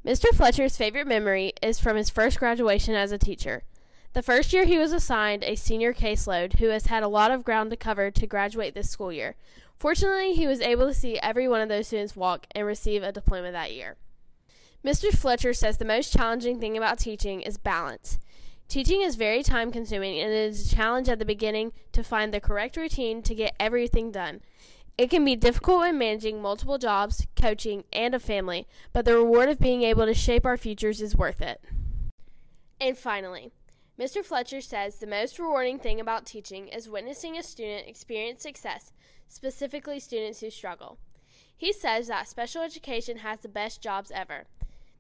Mr. 0.04 0.28
Fletcher's 0.35 0.76
favorite 0.76 1.06
memory 1.06 1.54
is 1.62 1.80
from 1.80 1.97
his 1.97 2.11
first 2.11 2.38
graduation 2.38 2.94
as 2.94 3.11
a 3.11 3.18
teacher. 3.18 3.62
The 4.15 4.23
first 4.23 4.53
year 4.53 4.65
he 4.65 4.79
was 4.79 4.93
assigned 4.93 5.45
a 5.45 5.55
senior 5.55 5.93
caseload 5.93 6.59
who 6.59 6.69
has 6.69 6.87
had 6.87 7.03
a 7.03 7.09
lot 7.09 7.31
of 7.31 7.45
ground 7.45 7.71
to 7.71 7.77
cover 7.77 8.11
to 8.11 8.27
graduate 8.27 8.75
this 8.75 8.91
school 8.91 9.12
year. 9.12 9.37
Fortunately, 9.77 10.35
he 10.35 10.47
was 10.47 10.61
able 10.61 10.88
to 10.88 10.95
see 10.95 11.19
every 11.21 11.47
one 11.47 11.61
of 11.61 11.69
those 11.69 11.87
students 11.87 12.17
walk 12.17 12.47
and 12.53 12.67
receive 12.67 13.03
a 13.03 13.12
diploma 13.12 13.53
that 13.53 13.73
year. 13.73 13.97
Mr. 14.85 15.12
Fletcher 15.12 15.53
says 15.53 15.77
the 15.77 15.85
most 15.85 16.12
challenging 16.12 16.59
thing 16.59 16.77
about 16.77 16.99
teaching 16.99 17.43
is 17.43 17.59
balance. 17.59 18.19
Teaching 18.69 19.03
is 19.03 19.17
very 19.17 19.43
time 19.43 19.73
consuming 19.73 20.19
and 20.19 20.31
it 20.31 20.37
is 20.37 20.67
a 20.67 20.77
challenge 20.77 21.09
at 21.09 21.19
the 21.19 21.25
beginning 21.25 21.73
to 21.93 22.03
find 22.03 22.33
the 22.33 22.41
correct 22.41 22.77
routine 22.77 23.23
to 23.23 23.35
get 23.35 23.57
everything 23.59 24.11
done. 24.11 24.41
It 24.97 25.11
can 25.11 25.25
be 25.25 25.37
difficult 25.37 25.81
when 25.81 25.97
managing 25.97 26.43
multiple 26.43 26.77
jobs, 26.77 27.27
coaching, 27.41 27.85
and 27.93 28.15
a 28.15 28.19
family, 28.19 28.67
but 28.93 29.05
the 29.05 29.15
reward 29.15 29.49
of 29.49 29.61
being 29.61 29.83
able 29.83 30.07
to 30.07 30.15
shape 30.15 30.45
our 30.45 30.57
futures 30.57 31.00
is 31.00 31.17
worth 31.17 31.41
it. 31.41 31.62
And 32.81 32.99
finally, 32.99 33.53
Mr. 33.99 34.25
Fletcher 34.25 34.61
says 34.61 34.97
the 34.97 35.09
most 35.09 35.40
rewarding 35.40 35.76
thing 35.76 35.99
about 35.99 36.25
teaching 36.25 36.69
is 36.69 36.88
witnessing 36.88 37.37
a 37.37 37.43
student 37.43 37.88
experience 37.88 38.40
success, 38.40 38.93
specifically 39.26 39.99
students 39.99 40.38
who 40.38 40.50
struggle. 40.50 40.99
He 41.57 41.73
says 41.73 42.07
that 42.07 42.28
special 42.28 42.62
education 42.62 43.19
has 43.19 43.40
the 43.40 43.49
best 43.49 43.83
jobs 43.83 44.12
ever. 44.12 44.45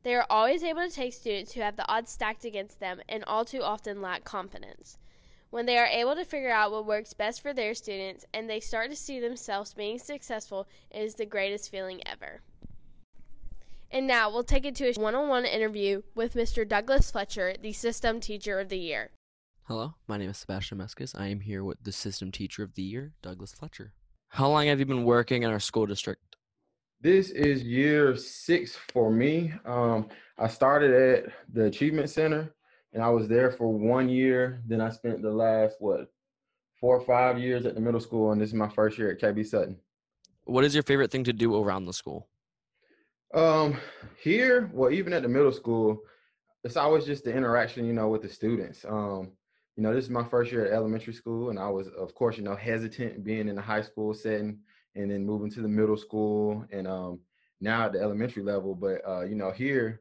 They 0.02 0.16
are 0.16 0.26
always 0.28 0.64
able 0.64 0.82
to 0.82 0.90
take 0.90 1.12
students 1.12 1.52
who 1.52 1.60
have 1.60 1.76
the 1.76 1.88
odds 1.88 2.10
stacked 2.10 2.44
against 2.44 2.80
them 2.80 3.00
and 3.08 3.22
all 3.24 3.44
too 3.44 3.62
often 3.62 4.02
lack 4.02 4.24
confidence. 4.24 4.98
When 5.50 5.66
they 5.66 5.78
are 5.78 5.86
able 5.86 6.16
to 6.16 6.24
figure 6.24 6.50
out 6.50 6.72
what 6.72 6.84
works 6.84 7.14
best 7.14 7.40
for 7.40 7.54
their 7.54 7.74
students 7.74 8.26
and 8.34 8.50
they 8.50 8.58
start 8.58 8.90
to 8.90 8.96
see 8.96 9.20
themselves 9.20 9.74
being 9.74 10.00
successful, 10.00 10.66
it 10.90 11.02
is 11.02 11.14
the 11.14 11.24
greatest 11.24 11.70
feeling 11.70 12.02
ever. 12.04 12.40
And 13.90 14.06
now 14.06 14.30
we'll 14.30 14.44
take 14.44 14.66
it 14.66 14.74
to 14.76 14.88
a 14.88 14.92
one 15.00 15.14
on 15.14 15.28
one 15.28 15.46
interview 15.46 16.02
with 16.14 16.34
Mr. 16.34 16.68
Douglas 16.68 17.10
Fletcher, 17.10 17.54
the 17.60 17.72
System 17.72 18.20
Teacher 18.20 18.60
of 18.60 18.68
the 18.68 18.78
Year. 18.78 19.12
Hello, 19.62 19.94
my 20.06 20.18
name 20.18 20.28
is 20.28 20.36
Sebastian 20.36 20.78
Mescas. 20.78 21.18
I 21.18 21.28
am 21.28 21.40
here 21.40 21.64
with 21.64 21.82
the 21.82 21.92
System 21.92 22.30
Teacher 22.30 22.62
of 22.62 22.74
the 22.74 22.82
Year, 22.82 23.12
Douglas 23.22 23.52
Fletcher. 23.52 23.94
How 24.28 24.50
long 24.50 24.66
have 24.66 24.78
you 24.78 24.84
been 24.84 25.04
working 25.04 25.42
in 25.42 25.50
our 25.50 25.60
school 25.60 25.86
district? 25.86 26.36
This 27.00 27.30
is 27.30 27.62
year 27.62 28.14
six 28.14 28.76
for 28.92 29.10
me. 29.10 29.54
Um, 29.64 30.08
I 30.36 30.48
started 30.48 30.92
at 30.92 31.32
the 31.50 31.64
Achievement 31.64 32.10
Center 32.10 32.52
and 32.92 33.02
I 33.02 33.08
was 33.08 33.26
there 33.26 33.50
for 33.50 33.72
one 33.72 34.10
year. 34.10 34.62
Then 34.66 34.82
I 34.82 34.90
spent 34.90 35.22
the 35.22 35.30
last, 35.30 35.76
what, 35.78 36.12
four 36.78 36.98
or 36.98 37.04
five 37.06 37.38
years 37.38 37.64
at 37.64 37.74
the 37.74 37.80
middle 37.80 38.00
school, 38.00 38.32
and 38.32 38.40
this 38.40 38.50
is 38.50 38.54
my 38.54 38.68
first 38.68 38.98
year 38.98 39.12
at 39.12 39.20
KB 39.20 39.46
Sutton. 39.46 39.78
What 40.44 40.64
is 40.64 40.74
your 40.74 40.82
favorite 40.82 41.10
thing 41.10 41.24
to 41.24 41.32
do 41.32 41.56
around 41.56 41.86
the 41.86 41.92
school? 41.92 42.28
Um, 43.34 43.76
here, 44.22 44.70
well, 44.72 44.90
even 44.90 45.12
at 45.12 45.22
the 45.22 45.28
middle 45.28 45.52
school, 45.52 46.00
it's 46.64 46.76
always 46.76 47.04
just 47.04 47.24
the 47.24 47.34
interaction, 47.34 47.86
you 47.86 47.92
know, 47.92 48.08
with 48.08 48.22
the 48.22 48.28
students. 48.28 48.84
Um, 48.84 49.32
you 49.76 49.82
know, 49.82 49.94
this 49.94 50.04
is 50.04 50.10
my 50.10 50.24
first 50.24 50.50
year 50.50 50.66
at 50.66 50.72
elementary 50.72 51.12
school, 51.12 51.50
and 51.50 51.58
I 51.58 51.68
was, 51.68 51.88
of 51.88 52.14
course, 52.14 52.36
you 52.36 52.42
know, 52.42 52.56
hesitant 52.56 53.22
being 53.22 53.48
in 53.48 53.56
the 53.56 53.62
high 53.62 53.82
school 53.82 54.12
setting 54.12 54.58
and 54.96 55.10
then 55.10 55.24
moving 55.24 55.50
to 55.52 55.60
the 55.60 55.68
middle 55.68 55.96
school 55.96 56.64
and 56.72 56.88
um, 56.88 57.20
now 57.60 57.86
at 57.86 57.92
the 57.92 58.00
elementary 58.00 58.42
level. 58.42 58.74
But 58.74 59.02
uh, 59.06 59.22
you 59.22 59.36
know, 59.36 59.52
here 59.52 60.00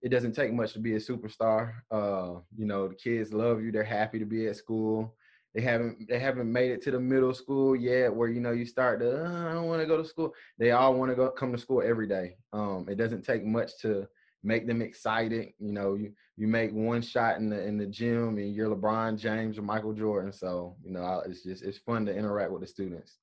it 0.00 0.08
doesn't 0.08 0.32
take 0.32 0.52
much 0.52 0.72
to 0.72 0.78
be 0.78 0.94
a 0.94 0.98
superstar. 0.98 1.74
Uh, 1.90 2.40
you 2.56 2.64
know, 2.64 2.88
the 2.88 2.94
kids 2.94 3.32
love 3.32 3.62
you; 3.62 3.70
they're 3.70 3.84
happy 3.84 4.18
to 4.18 4.24
be 4.24 4.46
at 4.46 4.56
school 4.56 5.14
they 5.54 5.60
haven't 5.60 6.08
they 6.08 6.18
haven't 6.18 6.50
made 6.50 6.70
it 6.70 6.82
to 6.82 6.90
the 6.90 7.00
middle 7.00 7.34
school 7.34 7.74
yet 7.74 8.14
where 8.14 8.28
you 8.28 8.40
know 8.40 8.52
you 8.52 8.64
start 8.64 9.00
to 9.00 9.10
oh, 9.10 9.48
I 9.48 9.52
don't 9.52 9.66
want 9.66 9.80
to 9.82 9.86
go 9.86 9.96
to 9.96 10.04
school. 10.04 10.32
They 10.58 10.70
all 10.70 10.94
want 10.94 11.10
to 11.10 11.16
go 11.16 11.30
come 11.30 11.52
to 11.52 11.58
school 11.58 11.82
every 11.84 12.06
day. 12.06 12.36
Um, 12.52 12.86
it 12.88 12.96
doesn't 12.96 13.24
take 13.24 13.44
much 13.44 13.72
to 13.82 14.06
make 14.42 14.66
them 14.66 14.80
excited. 14.80 15.48
You 15.58 15.72
know, 15.72 15.94
you 15.94 16.12
you 16.36 16.46
make 16.46 16.72
one 16.72 17.02
shot 17.02 17.38
in 17.38 17.50
the 17.50 17.62
in 17.62 17.78
the 17.78 17.86
gym 17.86 18.38
and 18.38 18.54
you're 18.54 18.74
LeBron 18.74 19.18
James 19.18 19.58
or 19.58 19.62
Michael 19.62 19.92
Jordan. 19.92 20.32
So 20.32 20.76
you 20.84 20.92
know, 20.92 21.22
it's 21.26 21.42
just 21.42 21.64
it's 21.64 21.78
fun 21.78 22.06
to 22.06 22.14
interact 22.14 22.52
with 22.52 22.60
the 22.60 22.66
students. 22.66 23.16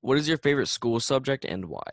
What 0.00 0.18
is 0.18 0.28
your 0.28 0.38
favorite 0.38 0.66
school 0.68 0.98
subject 0.98 1.44
and 1.44 1.66
why? 1.66 1.84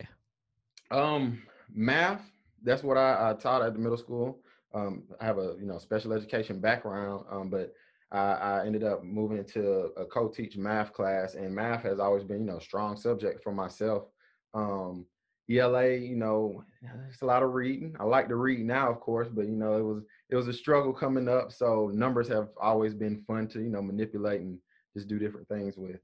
Um, 0.90 1.44
math. 1.72 2.22
That's 2.64 2.84
what 2.84 2.98
I, 2.98 3.30
I 3.30 3.34
taught 3.34 3.62
at 3.62 3.74
the 3.74 3.80
middle 3.80 3.98
school. 3.98 4.40
Um, 4.74 5.04
I 5.22 5.26
have 5.26 5.38
a 5.38 5.56
you 5.60 5.68
know 5.68 5.78
special 5.78 6.14
education 6.14 6.60
background, 6.60 7.26
um, 7.30 7.50
but 7.50 7.74
I, 8.12 8.34
I 8.34 8.66
ended 8.66 8.84
up 8.84 9.04
moving 9.04 9.38
into 9.38 9.92
a 9.98 10.06
co-teach 10.06 10.58
math 10.58 10.94
class, 10.94 11.36
and 11.36 11.54
math 11.54 11.84
has 11.84 12.00
always 12.00 12.24
been, 12.24 12.40
you 12.40 12.46
know, 12.46 12.58
a 12.58 12.62
strong 12.62 12.98
subject 12.98 13.44
for 13.44 13.52
myself. 13.52 14.06
Um, 14.54 15.06
ELA, 15.50 15.94
you 15.96 16.16
know, 16.16 16.64
it's 17.10 17.22
a 17.22 17.26
lot 17.26 17.44
of 17.44 17.54
reading. 17.54 17.96
I 18.00 18.04
like 18.04 18.28
to 18.30 18.36
read 18.36 18.60
now, 18.60 18.90
of 18.90 19.00
course, 19.00 19.28
but 19.32 19.48
you 19.48 19.56
know, 19.56 19.78
it 19.78 19.82
was 19.82 20.04
it 20.30 20.36
was 20.36 20.48
a 20.48 20.54
struggle 20.54 20.94
coming 20.94 21.28
up. 21.28 21.52
So 21.52 21.92
numbers 21.94 22.28
have 22.28 22.50
always 22.62 22.94
been 22.94 23.24
fun 23.28 23.48
to 23.50 23.60
you 23.60 23.70
know 23.70 23.82
manipulate 23.82 24.42
and 24.42 24.60
just 24.96 25.08
do 25.08 25.18
different 25.18 25.48
things 25.48 25.76
with. 25.78 26.00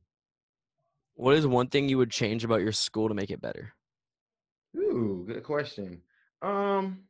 What 1.16 1.36
is 1.36 1.48
one 1.48 1.68
thing 1.68 1.88
you 1.88 1.98
would 1.98 2.12
change 2.12 2.44
about 2.44 2.62
your 2.62 2.72
school 2.72 3.08
to 3.08 3.14
make 3.14 3.30
it 3.30 3.42
better? 3.42 3.74
Ooh, 4.76 5.24
good 5.28 5.44
question. 5.44 6.02
Um, 6.42 7.04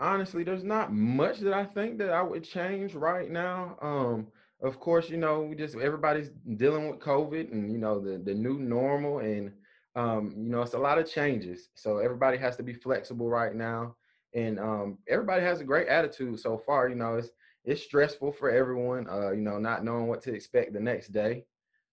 honestly, 0.00 0.44
there's 0.44 0.64
not 0.64 0.92
much 0.92 1.40
that 1.40 1.52
I 1.54 1.64
think 1.64 1.98
that 1.98 2.10
I 2.10 2.22
would 2.22 2.44
change 2.44 2.94
right 2.94 3.30
now. 3.30 3.76
Um, 3.82 4.28
of 4.62 4.80
course, 4.80 5.10
you 5.10 5.16
know, 5.18 5.42
we 5.42 5.56
just 5.56 5.76
everybody's 5.76 6.30
dealing 6.56 6.88
with 6.90 7.00
COVID 7.00 7.52
and 7.52 7.72
you 7.72 7.78
know 7.78 8.00
the 8.00 8.18
the 8.18 8.34
new 8.34 8.58
normal, 8.58 9.20
and 9.20 9.52
um, 9.96 10.34
you 10.36 10.50
know 10.50 10.62
it's 10.62 10.74
a 10.74 10.78
lot 10.78 10.98
of 10.98 11.10
changes. 11.10 11.70
So 11.74 11.98
everybody 11.98 12.38
has 12.38 12.56
to 12.56 12.62
be 12.62 12.74
flexible 12.74 13.28
right 13.28 13.54
now, 13.54 13.96
and 14.34 14.58
um, 14.58 14.98
everybody 15.08 15.42
has 15.42 15.60
a 15.60 15.64
great 15.64 15.88
attitude 15.88 16.40
so 16.40 16.58
far. 16.58 16.88
You 16.88 16.96
know, 16.96 17.16
it's 17.16 17.30
it's 17.64 17.82
stressful 17.82 18.32
for 18.32 18.50
everyone. 18.50 19.08
Uh, 19.08 19.30
you 19.30 19.42
know, 19.42 19.58
not 19.58 19.84
knowing 19.84 20.08
what 20.08 20.22
to 20.22 20.34
expect 20.34 20.72
the 20.72 20.80
next 20.80 21.08
day. 21.08 21.44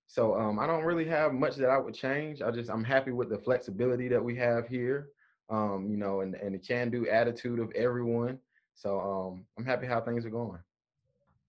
So 0.08 0.36
um, 0.40 0.60
I 0.60 0.68
don't 0.68 0.84
really 0.86 1.06
have 1.06 1.34
much 1.34 1.56
that 1.58 1.70
I 1.70 1.78
would 1.78 1.94
change. 1.94 2.42
I 2.42 2.52
just 2.52 2.70
I'm 2.70 2.84
happy 2.84 3.12
with 3.12 3.30
the 3.30 3.38
flexibility 3.38 4.08
that 4.10 4.24
we 4.24 4.36
have 4.38 4.68
here 4.68 5.10
um, 5.50 5.88
you 5.89 5.98
know, 5.98 6.22
and, 6.22 6.36
and 6.36 6.56
the 6.56 6.60
can 6.60 6.89
do 6.89 7.08
attitude 7.08 7.60
of 7.60 7.72
everyone. 7.72 8.39
So 8.75 9.00
um, 9.00 9.46
I'm 9.58 9.66
happy 9.66 9.88
how 9.88 10.01
things 10.01 10.25
are 10.25 10.30
going. 10.30 10.60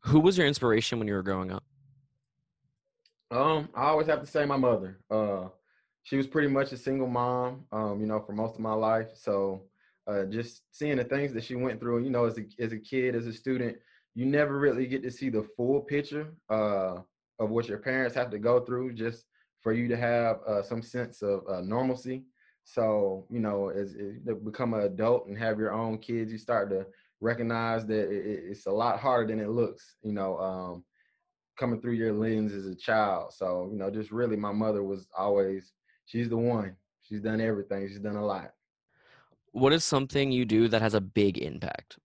Who 0.05 0.21
was 0.21 0.39
your 0.39 0.47
inspiration 0.47 0.99
when 0.99 1.09
you 1.09 1.15
were 1.15 1.23
growing 1.23 1.51
up? 1.51 1.65
Um, 3.31 3.69
I 3.75 3.87
always 3.87 4.07
have 4.07 4.21
to 4.21 4.27
say 4.27 4.47
my 4.47 4.57
mother. 4.57 5.01
Uh, 5.11 5.49
she 6.03 6.17
was 6.17 6.27
pretty 6.27 6.49
much 6.49 6.73
a 6.73 6.77
single 6.77 7.09
mom, 7.09 7.65
um, 7.73 8.01
you 8.01 8.07
know, 8.07 8.21
for 8.21 8.33
most 8.33 8.55
of 8.55 8.61
my 8.61 8.73
life. 8.73 9.09
So 9.15 9.65
uh, 10.07 10.25
just 10.25 10.63
seeing 10.71 10.97
the 10.97 11.05
things 11.05 11.35
that 11.35 11.45
she 11.45 11.55
went 11.55 11.81
through, 11.81 12.03
you 12.03 12.11
know, 12.11 12.25
as 12.25 12.39
a 12.39 12.45
as 12.59 12.73
a 12.73 12.79
kid, 12.79 13.15
as 13.15 13.27
a 13.27 13.33
student, 13.33 13.77
you 14.15 14.25
never 14.25 14.59
really 14.59 14.87
get 14.87 15.03
to 15.03 15.11
see 15.11 15.29
the 15.29 15.47
full 15.57 15.81
picture 15.81 16.33
uh, 16.49 16.97
of 17.39 17.51
what 17.51 17.69
your 17.69 17.79
parents 17.79 18.17
have 18.17 18.31
to 18.31 18.39
go 18.39 18.61
through 18.61 18.95
just 18.95 19.27
for 19.61 19.73
you 19.73 19.89
to 19.89 19.97
have 19.97 20.39
uh, 20.47 20.63
some 20.63 20.83
sense 20.83 21.21
of 21.21 21.43
uh, 21.49 21.61
normalcy. 21.61 22.25
So, 22.71 23.25
you 23.31 23.41
know, 23.41 23.71
as, 23.71 23.95
as 23.95 24.17
you 24.27 24.41
become 24.45 24.75
an 24.75 24.83
adult 24.83 25.27
and 25.27 25.39
have 25.39 25.59
your 25.59 25.73
own 25.73 25.97
kids, 25.97 26.31
you 26.31 26.37
start 26.37 26.69
to 26.69 26.85
recognize 27.21 27.87
that 27.87 28.11
it, 28.11 28.45
it's 28.51 28.67
a 28.67 28.71
lot 28.71 29.01
harder 29.01 29.27
than 29.33 29.43
it 29.43 29.49
looks, 29.49 29.95
you 30.03 30.13
know, 30.13 30.39
um, 30.39 30.85
coming 31.59 31.81
through 31.81 31.95
your 31.95 32.13
lens 32.13 32.53
as 32.53 32.67
a 32.67 32.75
child. 32.75 33.33
So, 33.33 33.71
you 33.73 33.79
know, 33.79 33.91
just 33.91 34.11
really 34.11 34.37
my 34.37 34.53
mother 34.53 34.83
was 34.83 35.09
always, 35.17 35.73
she's 36.05 36.29
the 36.29 36.37
one. 36.37 36.77
she's 37.01 37.23
done 37.23 37.41
everything. 37.41 37.89
She's 37.89 38.01
done 38.01 38.17
a 38.17 38.25
lot. 38.25 38.53
What 39.53 39.73
is 39.73 39.83
something 39.83 40.31
you 40.31 40.45
do 40.45 40.69
that 40.69 40.83
has 40.83 40.93
a 40.93 41.01
big 41.01 41.39
impact? 41.39 41.99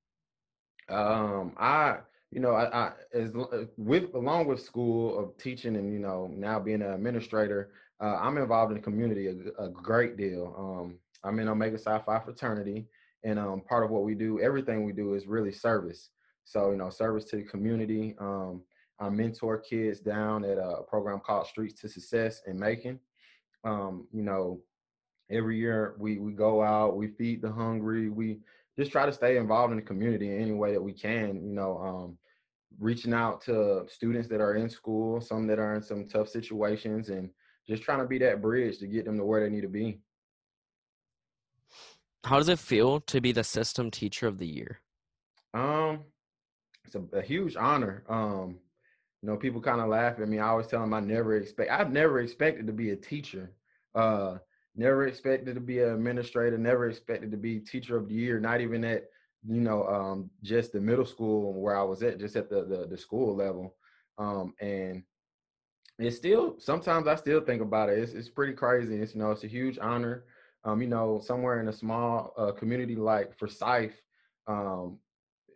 Um, 0.87 1.53
I, 1.57 1.97
you 2.31 2.39
know, 2.39 2.53
I, 2.53 2.85
I 2.85 2.91
as 3.13 3.35
uh, 3.35 3.65
with 3.77 4.13
along 4.13 4.47
with 4.47 4.63
school 4.63 5.19
of 5.19 5.37
teaching 5.37 5.75
and 5.75 5.91
you 5.93 5.99
know 5.99 6.31
now 6.33 6.57
being 6.59 6.81
an 6.81 6.93
administrator, 6.93 7.71
uh, 8.03 8.19
I'm 8.21 8.37
involved 8.37 8.71
in 8.71 8.77
the 8.77 8.83
community 8.83 9.27
a, 9.27 9.63
a 9.63 9.69
great 9.69 10.17
deal. 10.17 10.53
Um, 10.57 10.99
I'm 11.23 11.39
in 11.39 11.47
Omega 11.47 11.77
Psi 11.77 11.99
Phi 11.99 12.19
fraternity, 12.19 12.85
and 13.23 13.39
um, 13.39 13.61
part 13.61 13.85
of 13.85 13.91
what 13.91 14.03
we 14.03 14.13
do, 14.13 14.41
everything 14.41 14.83
we 14.83 14.91
do 14.91 15.13
is 15.13 15.25
really 15.25 15.53
service. 15.53 16.09
So 16.43 16.71
you 16.71 16.77
know, 16.77 16.89
service 16.89 17.23
to 17.25 17.37
the 17.37 17.43
community. 17.43 18.15
Um, 18.19 18.61
I 18.99 19.09
mentor 19.09 19.57
kids 19.57 20.01
down 20.01 20.43
at 20.43 20.57
a 20.57 20.83
program 20.87 21.19
called 21.19 21.47
Streets 21.47 21.79
to 21.81 21.89
Success 21.89 22.41
in 22.45 22.59
Macon. 22.59 22.99
Um, 23.63 24.07
you 24.11 24.21
know, 24.21 24.59
every 25.31 25.57
year 25.57 25.95
we 25.97 26.19
we 26.19 26.33
go 26.33 26.61
out, 26.61 26.97
we 26.97 27.07
feed 27.07 27.41
the 27.41 27.51
hungry, 27.51 28.09
we 28.09 28.39
just 28.77 28.91
try 28.91 29.05
to 29.05 29.13
stay 29.13 29.37
involved 29.37 29.71
in 29.71 29.77
the 29.77 29.85
community 29.85 30.29
in 30.29 30.41
any 30.41 30.51
way 30.51 30.73
that 30.73 30.81
we 30.81 30.91
can. 30.91 31.35
You 31.35 31.53
know, 31.53 31.77
um, 31.77 32.17
reaching 32.79 33.13
out 33.13 33.41
to 33.43 33.85
students 33.87 34.27
that 34.27 34.41
are 34.41 34.55
in 34.55 34.69
school, 34.69 35.21
some 35.21 35.47
that 35.47 35.59
are 35.59 35.75
in 35.75 35.81
some 35.81 36.05
tough 36.05 36.27
situations, 36.27 37.07
and 37.07 37.29
just 37.67 37.83
trying 37.83 37.99
to 37.99 38.05
be 38.05 38.17
that 38.19 38.41
bridge 38.41 38.79
to 38.79 38.87
get 38.87 39.05
them 39.05 39.17
to 39.17 39.25
where 39.25 39.41
they 39.41 39.49
need 39.49 39.61
to 39.61 39.67
be. 39.67 39.99
How 42.23 42.37
does 42.37 42.49
it 42.49 42.59
feel 42.59 43.01
to 43.01 43.19
be 43.19 43.31
the 43.31 43.43
system 43.43 43.91
teacher 43.91 44.27
of 44.27 44.37
the 44.37 44.47
year? 44.47 44.79
Um, 45.53 45.99
it's 46.85 46.95
a, 46.95 47.17
a 47.17 47.21
huge 47.21 47.55
honor. 47.55 48.03
Um, 48.07 48.57
you 49.21 49.29
know, 49.29 49.37
people 49.37 49.61
kind 49.61 49.81
of 49.81 49.87
laugh 49.87 50.19
at 50.19 50.27
me. 50.27 50.39
I 50.39 50.47
always 50.47 50.67
tell 50.67 50.81
them 50.81 50.93
I 50.93 50.99
never 50.99 51.35
expect. 51.37 51.71
I've 51.71 51.91
never 51.91 52.19
expected 52.19 52.67
to 52.67 52.73
be 52.73 52.91
a 52.91 52.95
teacher. 52.95 53.51
Uh, 53.95 54.37
never 54.75 55.07
expected 55.07 55.55
to 55.55 55.61
be 55.61 55.79
an 55.79 55.93
administrator. 55.93 56.57
Never 56.57 56.89
expected 56.89 57.31
to 57.31 57.37
be 57.37 57.59
teacher 57.59 57.97
of 57.97 58.07
the 58.07 58.15
year. 58.15 58.39
Not 58.39 58.61
even 58.61 58.83
at 58.83 59.05
you 59.47 59.61
know 59.61 59.85
um, 59.87 60.29
just 60.41 60.73
the 60.73 60.81
middle 60.81 61.05
school 61.05 61.53
where 61.53 61.77
I 61.77 61.83
was 61.83 62.03
at, 62.03 62.19
just 62.19 62.35
at 62.35 62.49
the 62.49 62.65
the, 62.65 62.87
the 62.89 62.97
school 62.97 63.35
level. 63.35 63.75
Um, 64.17 64.53
and 64.59 65.03
it's 65.99 66.17
still 66.17 66.55
sometimes 66.59 67.07
I 67.07 67.15
still 67.15 67.41
think 67.41 67.61
about 67.61 67.89
it. 67.89 67.99
It's 67.99 68.13
it's 68.13 68.29
pretty 68.29 68.53
crazy. 68.53 68.95
It's 68.95 69.13
you 69.13 69.21
know 69.21 69.31
it's 69.31 69.43
a 69.43 69.47
huge 69.47 69.77
honor. 69.81 70.25
Um, 70.65 70.81
you 70.81 70.87
know, 70.87 71.19
somewhere 71.21 71.59
in 71.59 71.67
a 71.67 71.73
small 71.73 72.33
uh, 72.37 72.51
community 72.53 72.95
like 72.95 73.37
Forsyth, 73.37 74.01
um, 74.47 74.97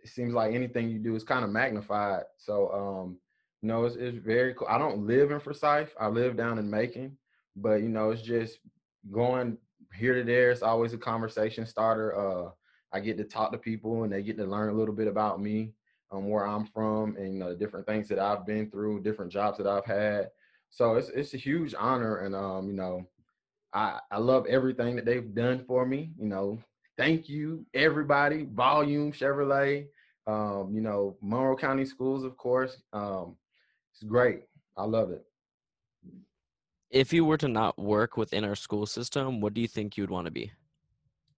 it 0.03 0.09
seems 0.09 0.33
like 0.33 0.53
anything 0.53 0.89
you 0.89 0.99
do 0.99 1.15
is 1.15 1.23
kind 1.23 1.45
of 1.45 1.49
magnified. 1.49 2.23
So, 2.37 2.71
um, 2.73 3.17
you 3.61 3.69
know, 3.69 3.85
it's, 3.85 3.95
it's 3.95 4.17
very 4.17 4.53
cool. 4.53 4.67
I 4.69 4.77
don't 4.77 5.07
live 5.07 5.31
in 5.31 5.39
Forsyth. 5.39 5.93
I 5.99 6.07
live 6.07 6.35
down 6.35 6.59
in 6.59 6.69
Macon, 6.69 7.17
but 7.55 7.81
you 7.81 7.89
know, 7.89 8.11
it's 8.11 8.21
just 8.21 8.59
going 9.09 9.57
here 9.95 10.13
to 10.15 10.23
there. 10.23 10.51
It's 10.51 10.61
always 10.61 10.93
a 10.93 10.97
conversation 10.97 11.65
starter. 11.65 12.17
Uh, 12.17 12.51
I 12.91 12.99
get 12.99 13.17
to 13.17 13.23
talk 13.23 13.51
to 13.51 13.57
people 13.57 14.03
and 14.03 14.11
they 14.11 14.21
get 14.23 14.37
to 14.37 14.45
learn 14.45 14.69
a 14.69 14.77
little 14.77 14.93
bit 14.93 15.07
about 15.07 15.41
me, 15.41 15.73
um, 16.11 16.29
where 16.29 16.47
I'm 16.47 16.65
from, 16.65 17.15
and 17.17 17.33
you 17.33 17.39
know, 17.39 17.49
the 17.49 17.55
different 17.55 17.85
things 17.85 18.07
that 18.09 18.19
I've 18.19 18.45
been 18.45 18.69
through, 18.69 19.01
different 19.01 19.31
jobs 19.31 19.57
that 19.57 19.67
I've 19.67 19.85
had. 19.85 20.29
So 20.69 20.95
it's 20.95 21.09
it's 21.09 21.33
a 21.33 21.37
huge 21.37 21.73
honor, 21.77 22.17
and 22.19 22.35
um, 22.35 22.67
you 22.67 22.73
know, 22.73 23.07
I, 23.73 23.99
I 24.11 24.17
love 24.17 24.45
everything 24.47 24.95
that 24.95 25.05
they've 25.05 25.33
done 25.33 25.63
for 25.65 25.85
me. 25.85 26.11
You 26.19 26.27
know, 26.27 26.59
thank 26.97 27.29
you, 27.29 27.65
everybody. 27.73 28.47
Volume 28.51 29.11
Chevrolet, 29.11 29.87
um, 30.25 30.71
you 30.73 30.81
know, 30.81 31.17
Monroe 31.21 31.55
County 31.55 31.85
Schools, 31.85 32.23
of 32.23 32.37
course. 32.37 32.81
Um, 32.93 33.35
it's 33.93 34.03
great. 34.03 34.43
I 34.75 34.83
love 34.83 35.11
it. 35.11 35.23
If 36.89 37.11
you 37.11 37.25
were 37.25 37.37
to 37.37 37.47
not 37.47 37.77
work 37.77 38.15
within 38.15 38.45
our 38.45 38.55
school 38.55 38.85
system, 38.85 39.41
what 39.41 39.53
do 39.53 39.61
you 39.61 39.67
think 39.67 39.97
you'd 39.97 40.09
want 40.09 40.25
to 40.25 40.31
be? 40.31 40.51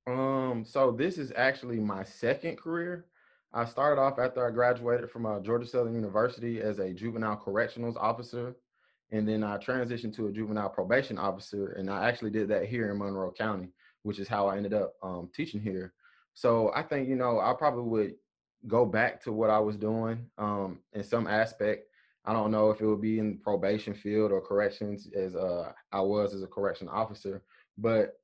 Um, 0.06 0.64
so 0.66 0.92
this 0.92 1.18
is 1.18 1.32
actually 1.36 1.80
my 1.80 2.04
second 2.04 2.58
career. 2.58 3.06
I 3.54 3.66
started 3.66 4.00
off 4.00 4.20
after 4.20 4.46
I 4.46 4.52
graduated 4.52 5.10
from 5.10 5.26
uh, 5.26 5.40
Georgia 5.40 5.68
Southern 5.68 5.96
University 5.96 6.62
as 6.62 6.80
a 6.80 6.94
juvenile 6.94 7.36
correctionals 7.36 7.98
officer 7.98 8.56
and 9.12 9.28
then 9.28 9.44
I 9.44 9.58
transitioned 9.58 10.16
to 10.16 10.28
a 10.28 10.32
juvenile 10.32 10.70
probation 10.70 11.18
officer, 11.18 11.72
and 11.74 11.90
I 11.90 12.08
actually 12.08 12.30
did 12.32 12.48
that 12.50 12.66
here 12.66 12.92
in 12.92 12.98
Monroe 13.00 13.32
County, 13.32 13.70
which 14.04 14.20
is 14.20 14.28
how 14.28 14.48
I 14.48 14.58
ended 14.58 14.74
up 14.74 14.94
um, 15.02 15.30
teaching 15.34 15.62
here. 15.62 15.94
So 16.34 16.72
I 16.76 16.84
think 16.84 17.10
you 17.10 17.16
know 17.16 17.40
I 17.40 17.54
probably 17.58 17.84
would 17.84 18.16
go 18.68 18.86
back 18.86 19.24
to 19.24 19.32
what 19.32 19.50
I 19.50 19.60
was 19.60 19.78
doing 19.78 20.26
um, 20.38 20.80
in 20.94 21.04
some 21.04 21.28
aspect. 21.28 21.86
I 22.26 22.34
don't 22.34 22.52
know 22.52 22.70
if 22.70 22.82
it 22.82 22.86
would 22.86 23.02
be 23.02 23.20
in 23.20 23.32
the 23.32 23.38
probation 23.38 23.94
field 23.94 24.32
or 24.32 24.42
corrections 24.42 25.08
as 25.16 25.36
uh, 25.36 25.72
I 25.92 26.02
was 26.02 26.34
as 26.34 26.44
a 26.44 26.48
correction 26.48 26.88
officer, 26.88 27.42
but 27.78 28.20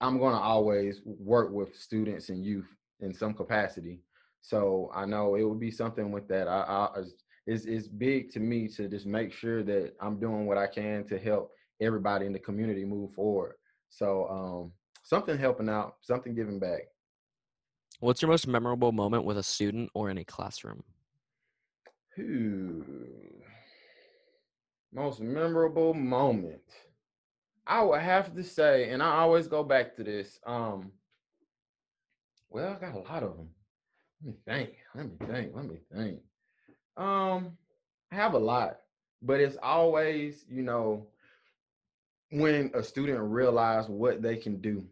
I'm 0.00 0.18
going 0.18 0.34
to 0.34 0.40
always 0.40 1.00
work 1.04 1.50
with 1.50 1.74
students 1.76 2.28
and 2.28 2.44
youth 2.44 2.66
in 3.00 3.12
some 3.14 3.34
capacity. 3.34 4.00
So 4.40 4.90
I 4.94 5.04
know 5.04 5.34
it 5.34 5.42
would 5.42 5.60
be 5.60 5.70
something 5.70 6.12
with 6.12 6.28
that. 6.28 6.48
I, 6.48 6.60
I 6.62 7.02
it's, 7.46 7.64
it's 7.64 7.88
big 7.88 8.30
to 8.32 8.40
me 8.40 8.68
to 8.68 8.88
just 8.88 9.06
make 9.06 9.32
sure 9.32 9.62
that 9.62 9.94
I'm 10.00 10.18
doing 10.18 10.46
what 10.46 10.58
I 10.58 10.66
can 10.66 11.04
to 11.08 11.18
help 11.18 11.52
everybody 11.80 12.26
in 12.26 12.32
the 12.32 12.38
community 12.38 12.84
move 12.84 13.12
forward. 13.12 13.54
So 13.88 14.28
um, 14.28 14.72
something 15.04 15.38
helping 15.38 15.68
out, 15.68 15.96
something 16.00 16.34
giving 16.34 16.58
back. 16.58 16.82
What's 18.00 18.20
your 18.20 18.30
most 18.30 18.46
memorable 18.46 18.92
moment 18.92 19.24
with 19.24 19.38
a 19.38 19.42
student 19.42 19.90
or 19.94 20.10
in 20.10 20.18
a 20.18 20.24
classroom? 20.24 20.82
Ooh. 22.18 22.84
Most 24.92 25.20
memorable 25.20 25.94
moment. 25.94 26.62
I 27.66 27.82
would 27.82 28.00
have 28.00 28.34
to 28.34 28.42
say, 28.42 28.90
and 28.90 29.02
I 29.02 29.16
always 29.16 29.48
go 29.48 29.64
back 29.64 29.96
to 29.96 30.04
this. 30.04 30.38
Um, 30.46 30.92
well, 32.50 32.76
I 32.76 32.80
got 32.80 32.94
a 32.94 32.98
lot 33.00 33.22
of 33.22 33.36
them. 33.36 33.48
Let 34.24 34.34
me 34.34 34.40
think. 34.46 34.70
Let 34.94 35.06
me 35.06 35.26
think. 35.26 35.52
Let 35.54 35.64
me 35.66 35.78
think. 35.94 36.20
Um, 36.96 37.56
I 38.10 38.16
have 38.16 38.34
a 38.34 38.38
lot, 38.38 38.78
but 39.22 39.40
it's 39.40 39.58
always, 39.62 40.44
you 40.48 40.62
know, 40.62 41.06
when 42.30 42.70
a 42.74 42.82
student 42.82 43.20
realize 43.20 43.88
what 43.88 44.22
they 44.22 44.36
can 44.36 44.60
do. 44.60 44.84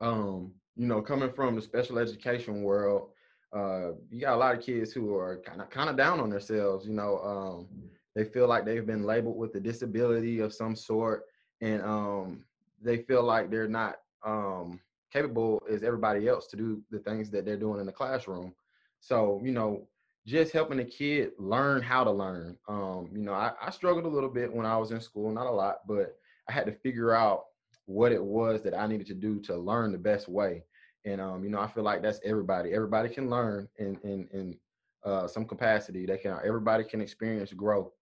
Um, 0.00 0.52
you 0.76 0.86
know, 0.86 1.02
coming 1.02 1.32
from 1.32 1.54
the 1.54 1.62
special 1.62 1.98
education 1.98 2.62
world, 2.62 3.10
uh, 3.52 3.92
you 4.10 4.20
got 4.20 4.34
a 4.34 4.38
lot 4.38 4.56
of 4.56 4.64
kids 4.64 4.92
who 4.92 5.14
are 5.14 5.42
kind 5.44 5.60
of 5.60 5.68
kind 5.70 5.90
of 5.90 5.96
down 5.96 6.20
on 6.20 6.30
themselves. 6.30 6.86
You 6.86 6.94
know, 6.94 7.18
um, 7.18 7.68
they 8.14 8.24
feel 8.24 8.48
like 8.48 8.64
they've 8.64 8.86
been 8.86 9.04
labeled 9.04 9.36
with 9.36 9.54
a 9.54 9.60
disability 9.60 10.40
of 10.40 10.54
some 10.54 10.74
sort, 10.74 11.24
and 11.60 11.82
um, 11.82 12.44
they 12.80 12.98
feel 12.98 13.22
like 13.22 13.50
they're 13.50 13.68
not 13.68 13.96
um, 14.24 14.80
capable 15.12 15.62
as 15.70 15.82
everybody 15.82 16.28
else 16.28 16.46
to 16.48 16.56
do 16.56 16.82
the 16.90 16.98
things 17.00 17.30
that 17.30 17.44
they're 17.44 17.56
doing 17.56 17.80
in 17.80 17.86
the 17.86 17.92
classroom. 17.92 18.54
So, 19.00 19.40
you 19.44 19.52
know, 19.52 19.86
just 20.26 20.52
helping 20.52 20.78
a 20.78 20.84
kid 20.84 21.32
learn 21.38 21.82
how 21.82 22.04
to 22.04 22.10
learn. 22.10 22.56
Um, 22.68 23.10
you 23.12 23.22
know, 23.22 23.32
I, 23.32 23.52
I 23.60 23.70
struggled 23.70 24.04
a 24.04 24.08
little 24.08 24.30
bit 24.30 24.52
when 24.52 24.66
I 24.66 24.76
was 24.76 24.92
in 24.92 25.00
school, 25.00 25.32
not 25.32 25.46
a 25.46 25.50
lot, 25.50 25.78
but 25.86 26.16
I 26.48 26.52
had 26.52 26.66
to 26.66 26.72
figure 26.72 27.12
out 27.12 27.44
what 27.86 28.12
it 28.12 28.22
was 28.22 28.62
that 28.62 28.78
I 28.78 28.86
needed 28.86 29.06
to 29.08 29.14
do 29.14 29.40
to 29.40 29.56
learn 29.56 29.92
the 29.92 29.98
best 29.98 30.28
way. 30.28 30.64
And 31.04 31.20
um, 31.20 31.42
you 31.42 31.50
know, 31.50 31.60
I 31.60 31.66
feel 31.66 31.82
like 31.82 32.02
that's 32.02 32.20
everybody. 32.24 32.72
Everybody 32.72 33.08
can 33.08 33.28
learn 33.28 33.68
in 33.78 33.98
in 34.04 34.28
in 34.32 34.56
uh, 35.04 35.26
some 35.26 35.44
capacity. 35.44 36.06
They 36.06 36.18
can. 36.18 36.38
Everybody 36.44 36.84
can 36.84 37.00
experience 37.00 37.52
growth. 37.52 37.92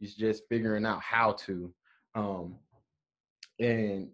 It's 0.00 0.14
just 0.14 0.42
figuring 0.48 0.84
out 0.84 1.00
how 1.00 1.32
to. 1.46 1.72
Um, 2.16 2.56
and 3.60 4.08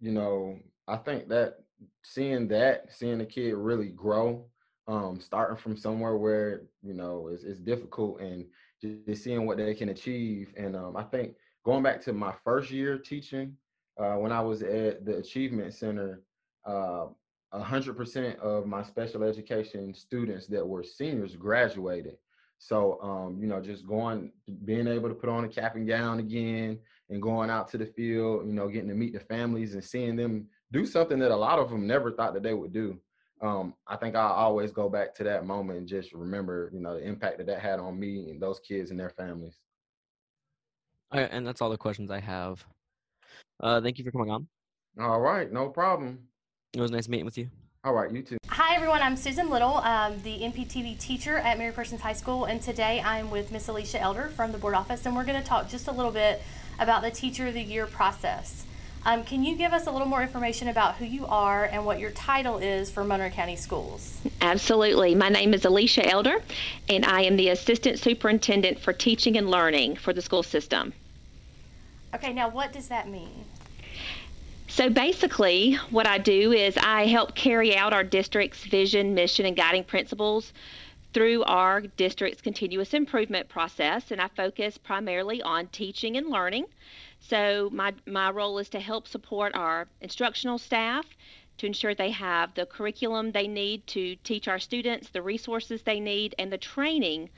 you 0.00 0.12
know, 0.12 0.58
I 0.86 0.96
think 0.98 1.28
that 1.28 1.60
seeing 2.02 2.48
that, 2.48 2.92
seeing 2.92 3.18
the 3.18 3.26
kid 3.26 3.54
really 3.54 3.88
grow 3.88 4.46
um, 4.88 5.20
starting 5.20 5.56
from 5.56 5.76
somewhere 5.76 6.16
where 6.16 6.62
you 6.82 6.94
know 6.94 7.28
it's, 7.32 7.42
it's 7.42 7.60
difficult 7.60 8.20
and 8.20 8.46
just 8.80 9.24
seeing 9.24 9.46
what 9.46 9.56
they 9.56 9.74
can 9.74 9.88
achieve. 9.88 10.52
And 10.56 10.76
um, 10.76 10.96
I 10.96 11.02
think 11.02 11.34
going 11.64 11.82
back 11.82 12.02
to 12.02 12.12
my 12.12 12.34
first 12.44 12.70
year 12.70 12.98
teaching, 12.98 13.56
uh, 13.98 14.14
when 14.14 14.32
I 14.32 14.40
was 14.40 14.62
at 14.62 15.04
the 15.04 15.16
Achievement 15.16 15.74
Center, 15.74 16.22
uh, 16.64 17.06
100% 17.54 18.38
of 18.40 18.66
my 18.66 18.82
special 18.82 19.24
education 19.24 19.94
students 19.94 20.46
that 20.48 20.66
were 20.66 20.84
seniors 20.84 21.34
graduated. 21.36 22.16
So, 22.58 22.98
um, 23.02 23.38
you 23.40 23.46
know, 23.46 23.60
just 23.60 23.86
going, 23.86 24.32
being 24.64 24.86
able 24.86 25.08
to 25.08 25.14
put 25.14 25.30
on 25.30 25.44
a 25.44 25.48
cap 25.48 25.76
and 25.76 25.86
gown 25.86 26.18
again 26.18 26.78
and 27.08 27.22
going 27.22 27.50
out 27.50 27.68
to 27.70 27.78
the 27.78 27.86
field, 27.86 28.46
you 28.46 28.52
know, 28.52 28.68
getting 28.68 28.88
to 28.88 28.94
meet 28.94 29.14
the 29.14 29.20
families 29.20 29.74
and 29.74 29.84
seeing 29.84 30.16
them 30.16 30.48
do 30.72 30.84
something 30.84 31.18
that 31.18 31.30
a 31.30 31.36
lot 31.36 31.58
of 31.58 31.70
them 31.70 31.86
never 31.86 32.10
thought 32.10 32.34
that 32.34 32.42
they 32.42 32.54
would 32.54 32.72
do 32.72 32.98
um, 33.42 33.74
I 33.86 33.96
think 33.96 34.16
I'll 34.16 34.32
always 34.32 34.72
go 34.72 34.88
back 34.88 35.14
to 35.16 35.24
that 35.24 35.44
moment 35.44 35.78
and 35.78 35.88
just 35.88 36.12
remember, 36.12 36.70
you 36.72 36.80
know, 36.80 36.94
the 36.94 37.06
impact 37.06 37.38
that 37.38 37.46
that 37.48 37.60
had 37.60 37.78
on 37.78 37.98
me 37.98 38.30
and 38.30 38.40
those 38.40 38.60
kids 38.60 38.90
and 38.90 38.98
their 38.98 39.10
families. 39.10 39.56
All 41.12 41.20
right, 41.20 41.28
and 41.30 41.46
that's 41.46 41.60
all 41.60 41.70
the 41.70 41.76
questions 41.76 42.10
I 42.10 42.20
have. 42.20 42.64
Uh, 43.60 43.80
thank 43.80 43.98
you 43.98 44.04
for 44.04 44.10
coming 44.10 44.30
on. 44.30 44.46
All 44.98 45.20
right, 45.20 45.52
no 45.52 45.68
problem. 45.68 46.18
It 46.74 46.80
was 46.80 46.90
nice 46.90 47.08
meeting 47.08 47.26
with 47.26 47.38
you. 47.38 47.48
All 47.84 47.92
right, 47.92 48.10
you 48.10 48.22
too. 48.22 48.38
Hi 48.48 48.74
everyone, 48.74 49.02
I'm 49.02 49.16
Susan 49.16 49.48
Little, 49.48 49.76
um, 49.76 50.20
the 50.22 50.40
MPTV 50.40 50.98
teacher 50.98 51.36
at 51.36 51.58
Mary 51.58 51.72
Persons 51.72 52.00
High 52.00 52.14
School, 52.14 52.46
and 52.46 52.60
today 52.60 53.02
I'm 53.04 53.30
with 53.30 53.52
Miss 53.52 53.68
Alicia 53.68 54.00
Elder 54.00 54.28
from 54.28 54.50
the 54.50 54.58
board 54.58 54.74
office, 54.74 55.06
and 55.06 55.14
we're 55.14 55.24
going 55.24 55.40
to 55.40 55.46
talk 55.46 55.68
just 55.68 55.86
a 55.86 55.92
little 55.92 56.10
bit 56.10 56.42
about 56.80 57.02
the 57.02 57.10
Teacher 57.10 57.46
of 57.46 57.54
the 57.54 57.62
Year 57.62 57.86
process. 57.86 58.66
Um, 59.06 59.22
can 59.22 59.44
you 59.44 59.54
give 59.54 59.72
us 59.72 59.86
a 59.86 59.92
little 59.92 60.08
more 60.08 60.20
information 60.20 60.66
about 60.66 60.96
who 60.96 61.04
you 61.04 61.26
are 61.26 61.66
and 61.66 61.86
what 61.86 62.00
your 62.00 62.10
title 62.10 62.58
is 62.58 62.90
for 62.90 63.04
Monroe 63.04 63.30
County 63.30 63.54
Schools? 63.54 64.20
Absolutely. 64.40 65.14
My 65.14 65.28
name 65.28 65.54
is 65.54 65.64
Alicia 65.64 66.04
Elder, 66.04 66.42
and 66.88 67.04
I 67.04 67.20
am 67.20 67.36
the 67.36 67.50
Assistant 67.50 68.00
Superintendent 68.00 68.80
for 68.80 68.92
Teaching 68.92 69.36
and 69.36 69.48
Learning 69.48 69.94
for 69.94 70.12
the 70.12 70.20
school 70.20 70.42
system. 70.42 70.92
Okay, 72.16 72.32
now 72.32 72.48
what 72.48 72.72
does 72.72 72.88
that 72.88 73.08
mean? 73.08 73.44
So 74.66 74.90
basically, 74.90 75.74
what 75.90 76.08
I 76.08 76.18
do 76.18 76.50
is 76.50 76.76
I 76.76 77.06
help 77.06 77.36
carry 77.36 77.76
out 77.76 77.92
our 77.92 78.02
district's 78.02 78.64
vision, 78.64 79.14
mission, 79.14 79.46
and 79.46 79.56
guiding 79.56 79.84
principles 79.84 80.52
through 81.14 81.44
our 81.44 81.82
district's 81.82 82.42
continuous 82.42 82.92
improvement 82.92 83.48
process, 83.48 84.10
and 84.10 84.20
I 84.20 84.26
focus 84.36 84.76
primarily 84.76 85.40
on 85.42 85.68
teaching 85.68 86.16
and 86.16 86.28
learning. 86.28 86.66
So 87.28 87.70
my, 87.72 87.92
my 88.06 88.30
role 88.30 88.58
is 88.58 88.68
to 88.68 88.80
help 88.80 89.08
support 89.08 89.56
our 89.56 89.88
instructional 90.00 90.58
staff 90.58 91.06
to 91.58 91.66
ensure 91.66 91.94
they 91.94 92.10
have 92.10 92.54
the 92.54 92.66
curriculum 92.66 93.32
they 93.32 93.48
need 93.48 93.86
to 93.88 94.14
teach 94.16 94.46
our 94.46 94.58
students, 94.58 95.08
the 95.08 95.22
resources 95.22 95.82
they 95.82 95.98
need, 95.98 96.34
and 96.38 96.52
the 96.52 96.58
training 96.58 97.30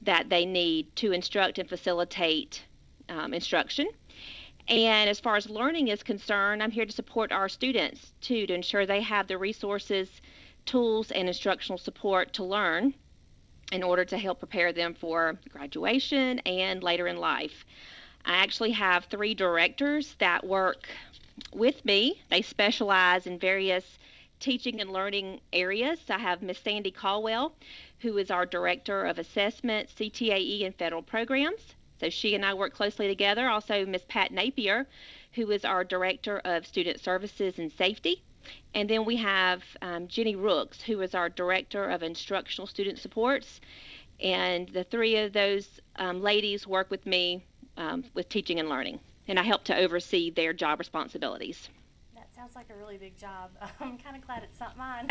that 0.00 0.28
they 0.28 0.44
need 0.44 0.94
to 0.96 1.12
instruct 1.12 1.58
and 1.58 1.68
facilitate 1.68 2.64
um, 3.08 3.32
instruction. 3.32 3.86
And 4.68 5.08
as 5.08 5.20
far 5.20 5.36
as 5.36 5.48
learning 5.48 5.88
is 5.88 6.02
concerned, 6.02 6.62
I'm 6.62 6.70
here 6.70 6.86
to 6.86 6.92
support 6.92 7.30
our 7.30 7.48
students 7.48 8.12
too, 8.20 8.46
to 8.46 8.54
ensure 8.54 8.86
they 8.86 9.02
have 9.02 9.28
the 9.28 9.38
resources, 9.38 10.20
tools, 10.64 11.10
and 11.12 11.28
instructional 11.28 11.78
support 11.78 12.32
to 12.34 12.44
learn 12.44 12.94
in 13.70 13.82
order 13.82 14.04
to 14.04 14.18
help 14.18 14.38
prepare 14.38 14.72
them 14.72 14.94
for 14.94 15.38
graduation 15.48 16.40
and 16.40 16.82
later 16.82 17.06
in 17.06 17.16
life. 17.16 17.64
I 18.24 18.34
actually 18.34 18.72
have 18.72 19.04
three 19.06 19.34
directors 19.34 20.14
that 20.18 20.46
work 20.46 20.88
with 21.52 21.84
me. 21.84 22.20
They 22.30 22.42
specialize 22.42 23.26
in 23.26 23.38
various 23.38 23.98
teaching 24.38 24.80
and 24.80 24.92
learning 24.92 25.40
areas. 25.52 25.98
I 26.08 26.18
have 26.18 26.42
Miss 26.42 26.58
Sandy 26.58 26.90
Caldwell, 26.90 27.54
who 28.00 28.18
is 28.18 28.30
our 28.30 28.44
Director 28.46 29.04
of 29.06 29.18
Assessment, 29.18 29.88
CTAE, 29.96 30.66
and 30.66 30.74
Federal 30.74 31.02
Programs. 31.02 31.74
So 32.00 32.10
she 32.10 32.34
and 32.34 32.44
I 32.44 32.54
work 32.54 32.74
closely 32.74 33.06
together. 33.06 33.48
Also, 33.48 33.86
Miss 33.86 34.04
Pat 34.08 34.32
Napier, 34.32 34.86
who 35.32 35.50
is 35.50 35.64
our 35.64 35.84
Director 35.84 36.40
of 36.44 36.66
Student 36.66 37.00
Services 37.00 37.58
and 37.58 37.70
Safety. 37.70 38.22
And 38.74 38.90
then 38.90 39.04
we 39.04 39.16
have 39.16 39.62
um, 39.80 40.08
Jenny 40.08 40.34
Rooks, 40.34 40.82
who 40.82 41.00
is 41.00 41.14
our 41.14 41.28
Director 41.28 41.88
of 41.88 42.02
Instructional 42.02 42.66
Student 42.66 42.98
Supports. 42.98 43.60
And 44.20 44.68
the 44.68 44.84
three 44.84 45.16
of 45.16 45.32
those 45.32 45.80
um, 45.96 46.20
ladies 46.20 46.66
work 46.66 46.90
with 46.90 47.06
me 47.06 47.44
um, 47.76 48.04
with 48.14 48.28
teaching 48.28 48.60
and 48.60 48.68
learning, 48.68 49.00
and 49.28 49.38
I 49.38 49.42
help 49.42 49.64
to 49.64 49.76
oversee 49.76 50.30
their 50.30 50.52
job 50.52 50.78
responsibilities. 50.78 51.68
That 52.14 52.34
sounds 52.34 52.54
like 52.54 52.70
a 52.70 52.76
really 52.76 52.96
big 52.96 53.16
job. 53.16 53.50
I'm 53.80 53.98
kind 53.98 54.16
of 54.16 54.26
glad 54.26 54.42
it's 54.42 54.60
not 54.60 54.76
mine. 54.76 55.08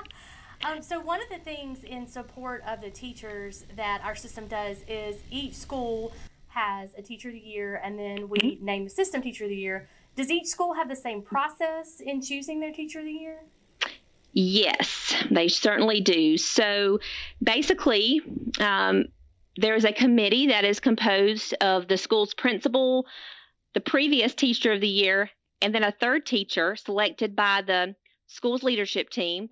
um, 0.64 0.82
so, 0.82 1.00
one 1.00 1.20
of 1.22 1.28
the 1.28 1.38
things 1.38 1.84
in 1.84 2.06
support 2.06 2.62
of 2.66 2.80
the 2.80 2.90
teachers 2.90 3.64
that 3.76 4.00
our 4.04 4.14
system 4.14 4.46
does 4.46 4.78
is 4.88 5.22
each 5.30 5.54
school 5.54 6.12
has 6.48 6.94
a 6.96 7.02
teacher 7.02 7.28
of 7.28 7.34
the 7.34 7.40
year, 7.40 7.80
and 7.82 7.98
then 7.98 8.28
we 8.28 8.38
mm-hmm. 8.38 8.64
name 8.64 8.84
the 8.84 8.90
system 8.90 9.22
teacher 9.22 9.44
of 9.44 9.50
the 9.50 9.56
year. 9.56 9.88
Does 10.14 10.30
each 10.30 10.46
school 10.46 10.74
have 10.74 10.88
the 10.88 10.96
same 10.96 11.22
process 11.22 12.00
in 12.00 12.20
choosing 12.20 12.60
their 12.60 12.72
teacher 12.72 12.98
of 12.98 13.06
the 13.06 13.12
year? 13.12 13.38
Yes, 14.34 15.14
they 15.30 15.48
certainly 15.48 16.00
do. 16.00 16.38
So 16.38 17.00
basically, 17.42 18.22
um, 18.60 19.06
there 19.56 19.74
is 19.74 19.84
a 19.84 19.92
committee 19.92 20.46
that 20.46 20.64
is 20.64 20.80
composed 20.80 21.54
of 21.60 21.88
the 21.88 21.98
school's 21.98 22.34
principal, 22.34 23.06
the 23.74 23.80
previous 23.80 24.34
teacher 24.34 24.72
of 24.72 24.80
the 24.80 24.88
year, 24.88 25.30
and 25.60 25.74
then 25.74 25.84
a 25.84 25.92
third 25.92 26.24
teacher 26.24 26.74
selected 26.76 27.36
by 27.36 27.62
the 27.62 27.94
school's 28.26 28.62
leadership 28.62 29.10
team. 29.10 29.50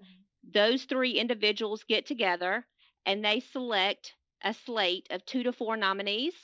Those 0.52 0.84
three 0.84 1.12
individuals 1.12 1.84
get 1.86 2.06
together 2.06 2.66
and 3.04 3.24
they 3.24 3.40
select 3.40 4.14
a 4.42 4.54
slate 4.54 5.06
of 5.10 5.24
two 5.26 5.42
to 5.42 5.52
four 5.52 5.76
nominees. 5.76 6.34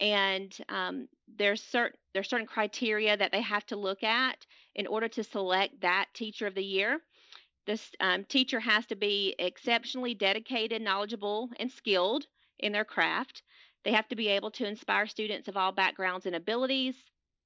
And 0.00 0.56
um, 0.70 1.08
there's 1.36 1.62
certain 1.62 1.98
there's 2.14 2.28
certain 2.28 2.46
criteria 2.46 3.16
that 3.16 3.30
they 3.30 3.42
have 3.42 3.66
to 3.66 3.76
look 3.76 4.02
at 4.02 4.44
in 4.74 4.86
order 4.86 5.06
to 5.08 5.22
select 5.22 5.82
that 5.82 6.06
teacher 6.14 6.46
of 6.46 6.54
the 6.54 6.64
year. 6.64 7.00
This 7.66 7.90
um, 8.00 8.24
teacher 8.24 8.58
has 8.58 8.86
to 8.86 8.96
be 8.96 9.34
exceptionally 9.38 10.14
dedicated, 10.14 10.82
knowledgeable, 10.82 11.50
and 11.60 11.70
skilled 11.70 12.26
in 12.62 12.72
their 12.72 12.84
craft. 12.84 13.42
They 13.84 13.92
have 13.92 14.08
to 14.08 14.16
be 14.16 14.28
able 14.28 14.50
to 14.52 14.66
inspire 14.66 15.06
students 15.06 15.48
of 15.48 15.56
all 15.56 15.72
backgrounds 15.72 16.26
and 16.26 16.36
abilities. 16.36 16.94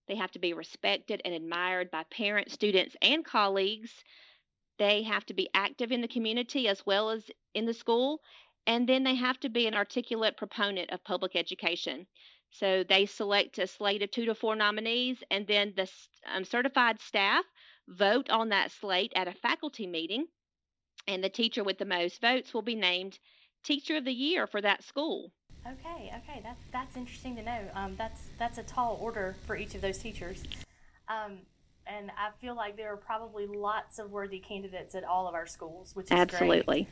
They 0.08 0.16
have 0.16 0.32
to 0.32 0.38
be 0.38 0.52
respected 0.52 1.22
and 1.24 1.32
admired 1.32 1.90
by 1.90 2.04
parents, 2.10 2.52
students, 2.52 2.96
and 3.00 3.24
colleagues. 3.24 4.04
They 4.78 5.02
have 5.04 5.24
to 5.26 5.34
be 5.34 5.48
active 5.54 5.92
in 5.92 6.00
the 6.00 6.08
community 6.08 6.68
as 6.68 6.84
well 6.84 7.10
as 7.10 7.30
in 7.54 7.64
the 7.64 7.74
school. 7.74 8.20
And 8.66 8.88
then 8.88 9.04
they 9.04 9.14
have 9.14 9.38
to 9.40 9.48
be 9.48 9.66
an 9.66 9.74
articulate 9.74 10.36
proponent 10.36 10.90
of 10.90 11.04
public 11.04 11.36
education. 11.36 12.06
So 12.50 12.84
they 12.84 13.06
select 13.06 13.58
a 13.58 13.66
slate 13.66 14.02
of 14.02 14.10
two 14.10 14.26
to 14.26 14.34
four 14.34 14.54
nominees, 14.54 15.22
and 15.30 15.46
then 15.46 15.74
the 15.76 15.90
um, 16.32 16.44
certified 16.44 17.00
staff 17.00 17.44
vote 17.88 18.30
on 18.30 18.50
that 18.50 18.70
slate 18.70 19.12
at 19.16 19.28
a 19.28 19.32
faculty 19.32 19.86
meeting. 19.86 20.26
And 21.06 21.22
the 21.22 21.28
teacher 21.28 21.64
with 21.64 21.78
the 21.78 21.84
most 21.84 22.20
votes 22.20 22.54
will 22.54 22.62
be 22.62 22.76
named 22.76 23.18
teacher 23.64 23.96
of 23.96 24.04
the 24.04 24.12
year 24.12 24.46
for 24.46 24.60
that 24.60 24.84
school. 24.84 25.32
Okay, 25.66 26.12
okay, 26.18 26.40
that's 26.42 26.60
that's 26.72 26.96
interesting 26.96 27.34
to 27.36 27.42
know. 27.42 27.60
Um, 27.74 27.94
that's 27.96 28.20
that's 28.38 28.58
a 28.58 28.62
tall 28.62 28.98
order 29.00 29.34
for 29.46 29.56
each 29.56 29.74
of 29.74 29.80
those 29.80 29.96
teachers, 29.96 30.42
um, 31.08 31.38
and 31.86 32.10
I 32.10 32.30
feel 32.40 32.54
like 32.54 32.76
there 32.76 32.92
are 32.92 32.98
probably 32.98 33.46
lots 33.46 33.98
of 33.98 34.10
worthy 34.10 34.38
candidates 34.38 34.94
at 34.94 35.04
all 35.04 35.26
of 35.26 35.34
our 35.34 35.46
schools, 35.46 35.96
which 35.96 36.04
is 36.04 36.10
great. 36.10 36.20
absolutely. 36.20 36.88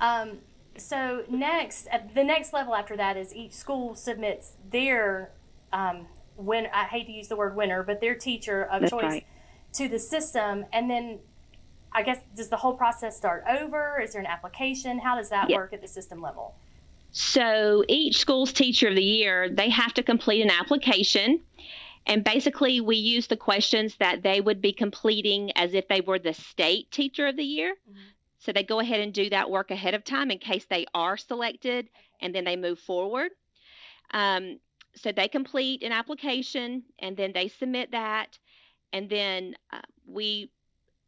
Um, 0.00 0.38
so 0.76 1.24
next, 1.30 1.88
the 2.14 2.24
next 2.24 2.52
level 2.52 2.74
after 2.74 2.96
that 2.96 3.16
is 3.16 3.34
each 3.34 3.52
school 3.52 3.94
submits 3.94 4.52
their 4.70 5.30
um, 5.72 6.06
win. 6.36 6.66
I 6.72 6.84
hate 6.84 7.06
to 7.06 7.12
use 7.12 7.28
the 7.28 7.36
word 7.36 7.56
winner, 7.56 7.82
but 7.82 8.00
their 8.00 8.14
teacher 8.14 8.64
of 8.64 8.82
that's 8.82 8.90
choice 8.90 9.02
right. 9.02 9.26
to 9.74 9.88
the 9.88 9.98
system, 9.98 10.66
and 10.72 10.90
then 10.90 11.20
I 11.96 12.02
guess 12.02 12.18
does 12.36 12.50
the 12.50 12.58
whole 12.58 12.74
process 12.74 13.16
start 13.16 13.42
over? 13.48 13.98
Is 14.00 14.12
there 14.12 14.20
an 14.20 14.26
application? 14.26 14.98
How 14.98 15.16
does 15.16 15.30
that 15.30 15.48
work 15.48 15.72
at 15.72 15.80
the 15.80 15.88
system 15.88 16.20
level? 16.20 16.54
So 17.10 17.84
each 17.88 18.18
school's 18.18 18.52
teacher 18.52 18.88
of 18.88 18.96
the 18.96 19.02
year, 19.02 19.48
they 19.48 19.70
have 19.70 19.94
to 19.94 20.02
complete 20.02 20.42
an 20.42 20.50
application. 20.50 21.40
And 22.04 22.22
basically, 22.22 22.82
we 22.82 22.96
use 22.96 23.28
the 23.28 23.36
questions 23.36 23.96
that 23.96 24.22
they 24.22 24.42
would 24.42 24.60
be 24.60 24.74
completing 24.74 25.50
as 25.56 25.72
if 25.72 25.88
they 25.88 26.02
were 26.02 26.18
the 26.18 26.34
state 26.34 26.90
teacher 26.90 27.26
of 27.28 27.36
the 27.36 27.42
year. 27.44 27.74
Mm-hmm. 27.88 27.98
So 28.40 28.52
they 28.52 28.62
go 28.62 28.78
ahead 28.80 29.00
and 29.00 29.14
do 29.14 29.30
that 29.30 29.50
work 29.50 29.70
ahead 29.70 29.94
of 29.94 30.04
time 30.04 30.30
in 30.30 30.38
case 30.38 30.66
they 30.68 30.84
are 30.94 31.16
selected, 31.16 31.88
and 32.20 32.34
then 32.34 32.44
they 32.44 32.56
move 32.56 32.78
forward. 32.78 33.30
Um, 34.10 34.60
so 34.94 35.12
they 35.12 35.28
complete 35.28 35.82
an 35.82 35.92
application, 35.92 36.82
and 36.98 37.16
then 37.16 37.32
they 37.32 37.48
submit 37.48 37.92
that, 37.92 38.38
and 38.92 39.08
then 39.08 39.56
uh, 39.72 39.80
we 40.06 40.50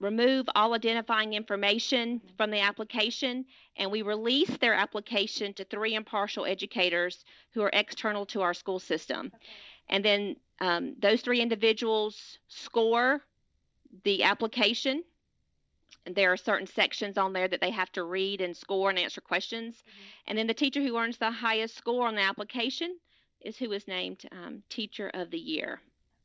remove 0.00 0.48
all 0.54 0.74
identifying 0.74 1.34
information 1.34 2.20
from 2.36 2.50
the 2.50 2.60
application, 2.60 3.44
and 3.76 3.90
we 3.90 4.02
release 4.02 4.56
their 4.58 4.74
application 4.74 5.52
to 5.54 5.64
three 5.64 5.94
impartial 5.94 6.46
educators 6.46 7.24
who 7.52 7.62
are 7.62 7.70
external 7.72 8.24
to 8.26 8.40
our 8.42 8.54
school 8.54 8.78
system. 8.78 9.32
And 9.88 10.04
then 10.04 10.36
um, 10.60 10.94
those 11.00 11.20
three 11.20 11.40
individuals 11.40 12.38
score 12.48 13.22
the 14.04 14.22
application. 14.22 15.02
And 16.06 16.14
there 16.14 16.32
are 16.32 16.36
certain 16.36 16.66
sections 16.66 17.18
on 17.18 17.32
there 17.32 17.48
that 17.48 17.60
they 17.60 17.70
have 17.70 17.92
to 17.92 18.04
read 18.04 18.40
and 18.40 18.56
score 18.56 18.90
and 18.90 18.98
answer 18.98 19.20
questions. 19.20 19.76
Mm-hmm. 19.76 20.02
And 20.28 20.38
then 20.38 20.46
the 20.46 20.54
teacher 20.54 20.82
who 20.82 20.96
earns 20.96 21.18
the 21.18 21.30
highest 21.30 21.76
score 21.76 22.06
on 22.06 22.14
the 22.14 22.22
application 22.22 22.98
is 23.40 23.56
who 23.56 23.72
is 23.72 23.86
named 23.86 24.24
um, 24.32 24.62
Teacher 24.68 25.10
of 25.14 25.30
the 25.30 25.38
Year. 25.38 25.80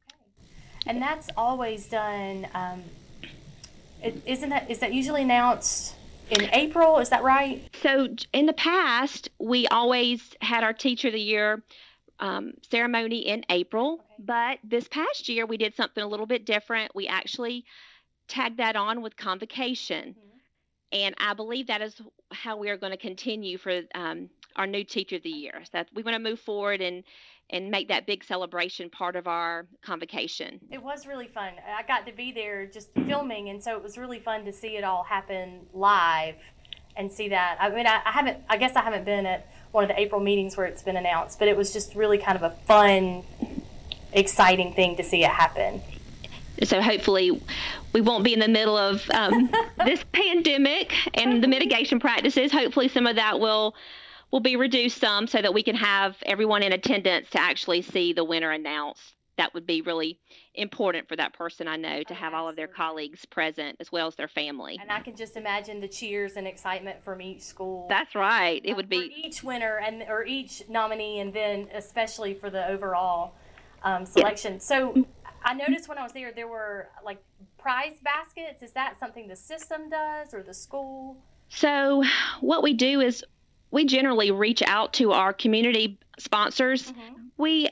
Okay. 0.09 0.91
And 0.91 1.01
that's 1.01 1.29
always 1.37 1.87
done 1.87 2.47
um, 2.53 2.83
isn't 4.25 4.49
that 4.49 4.69
is 4.69 4.79
that 4.79 4.93
usually 4.93 5.23
announced 5.23 5.95
in 6.29 6.49
April? 6.53 6.99
Is 6.99 7.09
that 7.09 7.23
right? 7.23 7.63
So 7.81 8.09
in 8.31 8.45
the 8.45 8.53
past, 8.53 9.29
we 9.39 9.67
always 9.67 10.35
had 10.41 10.63
our 10.63 10.73
Teacher 10.73 11.09
of 11.09 11.13
the 11.13 11.21
Year 11.21 11.63
um, 12.19 12.53
ceremony 12.69 13.27
in 13.27 13.43
April, 13.49 13.93
okay. 13.93 14.03
but 14.19 14.59
this 14.63 14.87
past 14.87 15.27
year 15.27 15.45
we 15.45 15.57
did 15.57 15.75
something 15.75 16.03
a 16.03 16.07
little 16.07 16.25
bit 16.25 16.45
different. 16.45 16.95
We 16.95 17.07
actually 17.07 17.65
tagged 18.27 18.57
that 18.57 18.75
on 18.75 19.01
with 19.01 19.17
convocation, 19.17 20.09
mm-hmm. 20.09 20.97
and 20.99 21.15
I 21.17 21.33
believe 21.33 21.67
that 21.67 21.81
is 21.81 21.99
how 22.31 22.57
we 22.57 22.69
are 22.69 22.77
going 22.77 22.91
to 22.91 22.97
continue 22.97 23.57
for 23.57 23.81
um, 23.95 24.29
our 24.55 24.67
new 24.67 24.83
Teacher 24.83 25.17
of 25.17 25.23
the 25.23 25.29
Year. 25.29 25.61
So 25.63 25.69
that 25.73 25.87
we 25.93 26.03
want 26.03 26.15
to 26.15 26.19
move 26.19 26.39
forward 26.39 26.81
and 26.81 27.03
and 27.53 27.69
make 27.69 27.87
that 27.87 28.07
big 28.07 28.23
celebration 28.23 28.89
part 28.89 29.15
of 29.15 29.27
our 29.27 29.67
convocation. 29.83 30.59
It 30.71 30.81
was 30.81 31.05
really 31.05 31.27
fun. 31.27 31.53
I 31.77 31.83
got 31.83 32.05
to 32.07 32.11
be 32.11 32.31
there 32.31 32.65
just 32.65 32.89
filming, 33.07 33.49
and 33.49 33.63
so 33.63 33.77
it 33.77 33.83
was 33.83 33.95
really 33.95 34.19
fun 34.19 34.43
to 34.45 34.51
see 34.51 34.75
it 34.75 34.83
all 34.83 35.03
happen 35.03 35.67
live 35.71 36.35
and 36.97 37.11
see 37.11 37.29
that. 37.29 37.57
I 37.59 37.69
mean, 37.69 37.85
I, 37.85 38.01
I 38.05 38.11
haven't, 38.11 38.39
I 38.49 38.57
guess 38.57 38.75
I 38.75 38.81
haven't 38.81 39.05
been 39.05 39.27
at 39.27 39.47
one 39.71 39.83
of 39.83 39.87
the 39.87 39.99
April 39.99 40.19
meetings 40.19 40.57
where 40.57 40.65
it's 40.65 40.81
been 40.81 40.97
announced, 40.97 41.37
but 41.37 41.47
it 41.47 41.55
was 41.55 41.71
just 41.71 41.93
really 41.93 42.17
kind 42.17 42.35
of 42.35 42.41
a 42.41 42.55
fun, 42.65 43.23
exciting 44.13 44.73
thing 44.73 44.97
to 44.97 45.03
see 45.03 45.23
it 45.23 45.29
happen. 45.29 45.79
so 46.63 46.81
hopefully 46.81 47.39
we 47.93 48.01
won't 48.01 48.23
be 48.23 48.33
in 48.33 48.39
the 48.39 48.47
middle 48.47 48.77
of 48.77 49.07
um, 49.11 49.51
this 49.85 50.03
pandemic 50.11 50.91
and 51.13 51.43
the 51.43 51.47
mitigation 51.47 51.99
practices. 51.99 52.51
Hopefully 52.51 52.87
some 52.87 53.05
of 53.05 53.15
that 53.15 53.39
will 53.39 53.75
will 54.33 54.39
be 54.39 54.55
reduced 54.55 54.97
some 54.99 55.27
so 55.27 55.39
that 55.39 55.53
we 55.53 55.61
can 55.61 55.75
have 55.75 56.17
everyone 56.25 56.63
in 56.63 56.73
attendance 56.73 57.29
to 57.29 57.39
actually 57.39 57.83
see 57.83 58.13
the 58.13 58.23
winner 58.23 58.49
announced. 58.49 59.13
That 59.37 59.53
would 59.53 59.67
be 59.67 59.81
really 59.81 60.19
important 60.55 61.07
for 61.07 61.15
that 61.15 61.33
person 61.33 61.67
I 61.67 61.75
know 61.75 62.01
to 62.01 62.13
Oh, 62.13 62.15
have 62.15 62.33
all 62.33 62.49
of 62.49 62.55
their 62.55 62.67
colleagues 62.67 63.25
present 63.25 63.77
as 63.79 63.91
well 63.91 64.07
as 64.07 64.15
their 64.15 64.27
family. 64.27 64.79
And 64.81 64.91
I 64.91 65.01
can 65.01 65.15
just 65.15 65.37
imagine 65.37 65.79
the 65.79 65.87
cheers 65.87 66.33
and 66.35 66.47
excitement 66.47 67.03
from 67.03 67.21
each 67.21 67.41
school. 67.41 67.85
That's 67.89 68.15
right. 68.15 68.59
It 68.65 68.71
uh, 68.71 68.75
would 68.75 68.85
for 68.85 68.89
be 68.89 69.23
each 69.23 69.43
winner 69.43 69.77
and 69.77 70.03
or 70.09 70.25
each 70.25 70.63
nominee, 70.67 71.19
and 71.19 71.31
then 71.31 71.67
especially 71.71 72.33
for 72.33 72.49
the 72.49 72.67
overall 72.67 73.35
um, 73.83 74.03
selection. 74.03 74.59
So 74.59 75.05
I 75.45 75.53
noticed 75.53 75.87
when 75.87 75.99
I 75.99 76.03
was 76.03 76.13
there, 76.13 76.31
there 76.31 76.47
were 76.47 76.89
like 77.05 77.23
prize 77.59 77.97
baskets. 78.03 78.63
Is 78.63 78.71
that 78.71 78.99
something 78.99 79.27
the 79.27 79.35
system 79.35 79.91
does 79.91 80.33
or 80.33 80.41
the 80.41 80.55
school? 80.55 81.17
So, 81.49 82.03
what 82.41 82.63
we 82.63 82.73
do 82.73 82.99
is 82.99 83.23
we 83.73 83.85
generally 83.85 84.29
reach 84.29 84.61
out 84.61 84.93
to 84.93 85.13
our 85.13 85.33
community 85.33 85.97
sponsors. 86.19 86.91
Mm-hmm. 86.91 87.13
We 87.37 87.69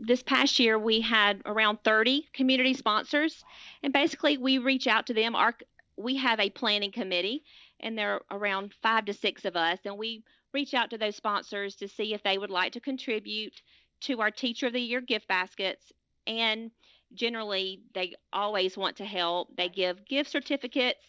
this 0.00 0.22
past 0.22 0.58
year 0.58 0.78
we 0.78 1.00
had 1.00 1.40
around 1.46 1.78
30 1.84 2.28
community 2.32 2.74
sponsors 2.74 3.44
and 3.82 3.92
basically 3.92 4.36
we 4.36 4.58
reach 4.58 4.86
out 4.86 5.06
to 5.06 5.14
them 5.14 5.34
our 5.34 5.54
we 5.96 6.16
have 6.16 6.38
a 6.38 6.50
planning 6.50 6.92
committee 6.92 7.42
and 7.80 7.98
there 7.98 8.20
are 8.30 8.38
around 8.38 8.72
5 8.80 9.06
to 9.06 9.12
6 9.12 9.44
of 9.44 9.56
us 9.56 9.78
and 9.84 9.98
we 9.98 10.22
reach 10.54 10.72
out 10.72 10.90
to 10.90 10.98
those 10.98 11.16
sponsors 11.16 11.74
to 11.76 11.88
see 11.88 12.14
if 12.14 12.22
they 12.22 12.38
would 12.38 12.50
like 12.50 12.72
to 12.72 12.80
contribute 12.80 13.60
to 14.02 14.20
our 14.20 14.30
teacher 14.30 14.68
of 14.68 14.72
the 14.72 14.80
year 14.80 15.00
gift 15.00 15.26
baskets 15.26 15.92
and 16.28 16.70
generally 17.14 17.80
they 17.94 18.14
always 18.32 18.76
want 18.76 18.96
to 18.96 19.04
help 19.04 19.48
they 19.56 19.68
give 19.68 20.06
gift 20.06 20.30
certificates 20.30 21.04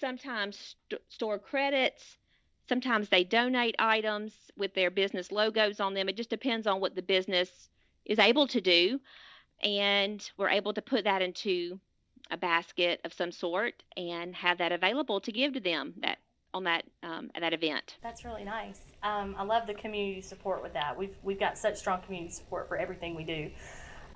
sometimes 0.00 0.74
st- 0.90 1.02
store 1.10 1.38
credits 1.38 2.16
sometimes 2.68 3.08
they 3.08 3.24
donate 3.24 3.74
items 3.78 4.32
with 4.56 4.74
their 4.74 4.90
business 4.90 5.30
logos 5.32 5.80
on 5.80 5.94
them 5.94 6.08
it 6.08 6.16
just 6.16 6.30
depends 6.30 6.66
on 6.66 6.80
what 6.80 6.94
the 6.94 7.02
business 7.02 7.68
is 8.04 8.18
able 8.18 8.46
to 8.46 8.60
do 8.60 9.00
and 9.62 10.30
we're 10.36 10.48
able 10.48 10.72
to 10.72 10.82
put 10.82 11.04
that 11.04 11.22
into 11.22 11.78
a 12.30 12.36
basket 12.36 13.00
of 13.04 13.12
some 13.12 13.32
sort 13.32 13.82
and 13.96 14.34
have 14.34 14.58
that 14.58 14.72
available 14.72 15.20
to 15.20 15.32
give 15.32 15.52
to 15.52 15.60
them 15.60 15.94
that 15.98 16.18
on 16.54 16.64
that 16.64 16.84
um, 17.02 17.30
at 17.34 17.42
that 17.42 17.52
event 17.52 17.96
That's 18.02 18.24
really 18.24 18.44
nice. 18.44 18.80
Um, 19.02 19.36
I 19.38 19.44
love 19.44 19.66
the 19.66 19.74
community 19.74 20.22
support 20.22 20.62
with 20.62 20.72
that. 20.72 20.96
We've 20.96 21.14
we've 21.22 21.38
got 21.38 21.58
such 21.58 21.76
strong 21.76 22.00
community 22.00 22.32
support 22.32 22.66
for 22.66 22.76
everything 22.76 23.14
we 23.14 23.24
do. 23.24 23.50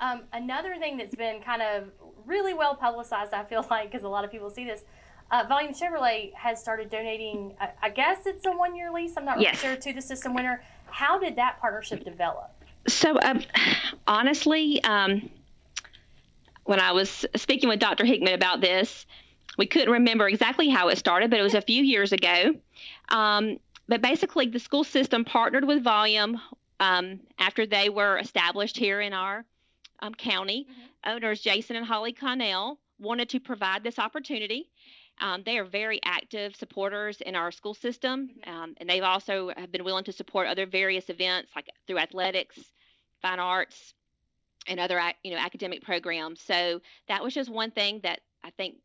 Um, 0.01 0.23
another 0.33 0.77
thing 0.79 0.97
that's 0.97 1.15
been 1.15 1.43
kind 1.43 1.61
of 1.61 1.91
really 2.25 2.55
well 2.55 2.75
publicized, 2.75 3.35
I 3.35 3.45
feel 3.45 3.67
like, 3.71 3.93
because 3.93 4.05
a 4.05 4.09
lot 4.09 4.25
of 4.25 4.33
people 4.33 4.51
see 4.51 4.65
this. 4.65 4.85
Uh, 5.31 5.45
Volume 5.49 5.73
Chevrolet 5.73 6.35
has 6.35 6.61
started 6.61 6.90
donating. 6.90 7.55
I, 7.61 7.71
I 7.83 7.90
guess 7.90 8.27
it's 8.27 8.47
a 8.47 8.51
one-year 8.51 8.90
lease. 8.90 9.14
I'm 9.16 9.25
not 9.25 9.37
really 9.37 9.45
Yes. 9.45 9.61
sure 9.61 9.77
to 9.77 9.93
the 9.93 10.03
system 10.03 10.35
winner. 10.35 10.62
How 10.90 11.19
did 11.19 11.37
that 11.37 11.61
partnership 11.61 12.05
develop? 12.05 12.51
So, 12.88 13.19
um, 13.23 13.40
honestly, 14.09 14.83
um, 14.83 15.31
when 16.64 16.81
I 16.81 16.93
was 16.93 17.25
speaking 17.37 17.69
with 17.69 17.79
Dr. 17.79 18.05
Hickman 18.05 18.35
about 18.35 18.61
this, 18.61 19.07
we 19.57 19.66
couldn't 19.66 19.90
remember 19.93 20.29
exactly 20.29 20.69
how 20.69 20.88
it 20.88 20.99
started, 20.99 21.31
but 21.31 21.38
it 21.38 21.43
was 21.43 21.55
a 21.55 21.61
few 21.62 21.83
years 21.83 22.12
ago. 22.12 22.55
Um, 23.11 23.59
but 23.87 24.03
basically, 24.03 24.47
the 24.47 24.59
school 24.59 24.85
system 24.85 25.25
partnered 25.25 25.64
with 25.66 25.83
Volume 25.85 26.40
um, 26.81 27.21
after 27.38 27.66
they 27.66 27.88
were 27.88 28.19
established 28.19 28.77
here 28.77 29.01
in 29.01 29.12
our 29.12 29.45
um, 30.01 30.14
county. 30.14 30.66
Owners 31.05 31.40
Jason 31.40 31.77
and 31.77 31.87
Holly 31.87 32.12
Connell 32.12 32.79
wanted 32.99 33.29
to 33.31 33.40
provide 33.40 33.83
this 33.83 33.99
opportunity. 33.99 34.71
Um, 35.20 35.42
they 35.44 35.59
are 35.59 35.64
very 35.64 36.00
active 36.04 36.56
supporters 36.56 37.20
in 37.20 37.37
our 37.37 37.52
school 37.52 37.74
system, 37.74 38.30
um, 38.46 38.74
and 38.78 38.88
they've 38.88 39.02
also 39.02 39.50
have 39.56 39.70
been 39.70 39.85
willing 39.85 40.04
to 40.04 40.12
support 40.12 40.46
other 40.46 40.66
various 40.66 41.11
events 41.11 41.50
like 41.54 41.68
through 41.87 41.98
athletics, 41.98 42.59
fine 43.20 43.38
arts, 43.38 43.94
and 44.66 44.80
other 44.80 45.00
you 45.22 45.33
know 45.33 45.38
academic 45.38 45.83
programs. 45.83 46.40
So 46.40 46.80
that 47.09 47.22
was 47.22 47.35
just 47.35 47.50
one 47.50 47.70
thing 47.70 48.00
that 48.02 48.20
I 48.42 48.50
think 48.50 48.76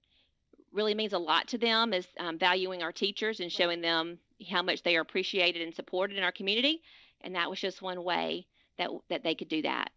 really 0.74 0.94
means 0.94 1.14
a 1.14 1.18
lot 1.18 1.48
to 1.50 1.58
them 1.58 1.94
is 1.94 2.06
um, 2.20 2.38
valuing 2.38 2.84
our 2.84 2.92
teachers 2.92 3.40
and 3.40 3.50
showing 3.50 3.80
them 3.80 4.20
how 4.50 4.62
much 4.62 4.84
they 4.84 4.98
are 4.98 5.02
appreciated 5.02 5.62
and 5.62 5.74
supported 5.74 6.18
in 6.18 6.24
our 6.24 6.34
community. 6.34 6.82
And 7.22 7.36
that 7.36 7.50
was 7.50 7.62
just 7.62 7.82
one 7.82 8.04
way 8.04 8.46
that 8.78 8.90
that 9.10 9.24
they 9.24 9.36
could 9.36 9.48
do 9.48 9.62
that. 9.62 9.90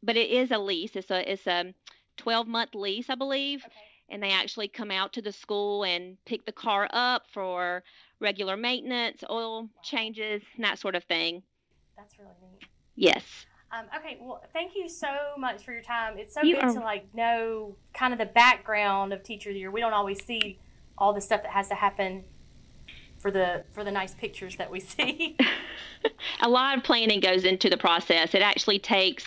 But 0.00 0.16
it 0.16 0.30
is 0.30 0.52
a 0.52 0.58
lease. 0.58 0.94
It's 0.94 1.10
a 1.10 1.32
it's 1.32 1.46
a 1.48 1.74
12 2.18 2.46
month 2.46 2.74
lease, 2.74 3.10
I 3.10 3.16
believe 3.16 3.64
and 4.10 4.22
they 4.22 4.30
actually 4.30 4.68
come 4.68 4.90
out 4.90 5.12
to 5.14 5.22
the 5.22 5.32
school 5.32 5.84
and 5.84 6.16
pick 6.26 6.44
the 6.46 6.52
car 6.52 6.88
up 6.92 7.22
for 7.32 7.82
regular 8.20 8.56
maintenance, 8.56 9.22
oil 9.30 9.68
changes, 9.82 10.42
and 10.56 10.64
that 10.64 10.78
sort 10.78 10.94
of 10.94 11.04
thing. 11.04 11.42
That's 11.96 12.18
really 12.18 12.30
neat. 12.42 12.68
Yes. 12.96 13.24
Um, 13.72 13.86
okay, 13.96 14.18
well, 14.20 14.42
thank 14.52 14.72
you 14.74 14.88
so 14.88 15.06
much 15.38 15.62
for 15.64 15.72
your 15.72 15.82
time. 15.82 16.18
It's 16.18 16.34
so 16.34 16.42
You 16.42 16.56
good 16.56 16.64
are- 16.64 16.72
to 16.74 16.80
like 16.80 17.14
know 17.14 17.76
kind 17.94 18.12
of 18.12 18.18
the 18.18 18.26
background 18.26 19.12
of 19.12 19.22
Teacher 19.22 19.50
of 19.50 19.54
the 19.54 19.60
Year. 19.60 19.70
We 19.70 19.80
don't 19.80 19.92
always 19.92 20.24
see 20.24 20.58
all 20.98 21.12
the 21.12 21.20
stuff 21.20 21.42
that 21.42 21.52
has 21.52 21.68
to 21.68 21.74
happen 21.76 22.24
for 23.18 23.30
the 23.30 23.64
for 23.72 23.84
the 23.84 23.90
nice 23.92 24.12
pictures 24.14 24.56
that 24.56 24.70
we 24.70 24.80
see. 24.94 25.36
a 26.40 26.48
lot 26.48 26.76
of 26.76 26.82
planning 26.84 27.20
goes 27.20 27.44
into 27.44 27.70
the 27.70 27.76
process. 27.76 28.34
It 28.34 28.42
actually 28.42 28.78
takes 28.80 29.24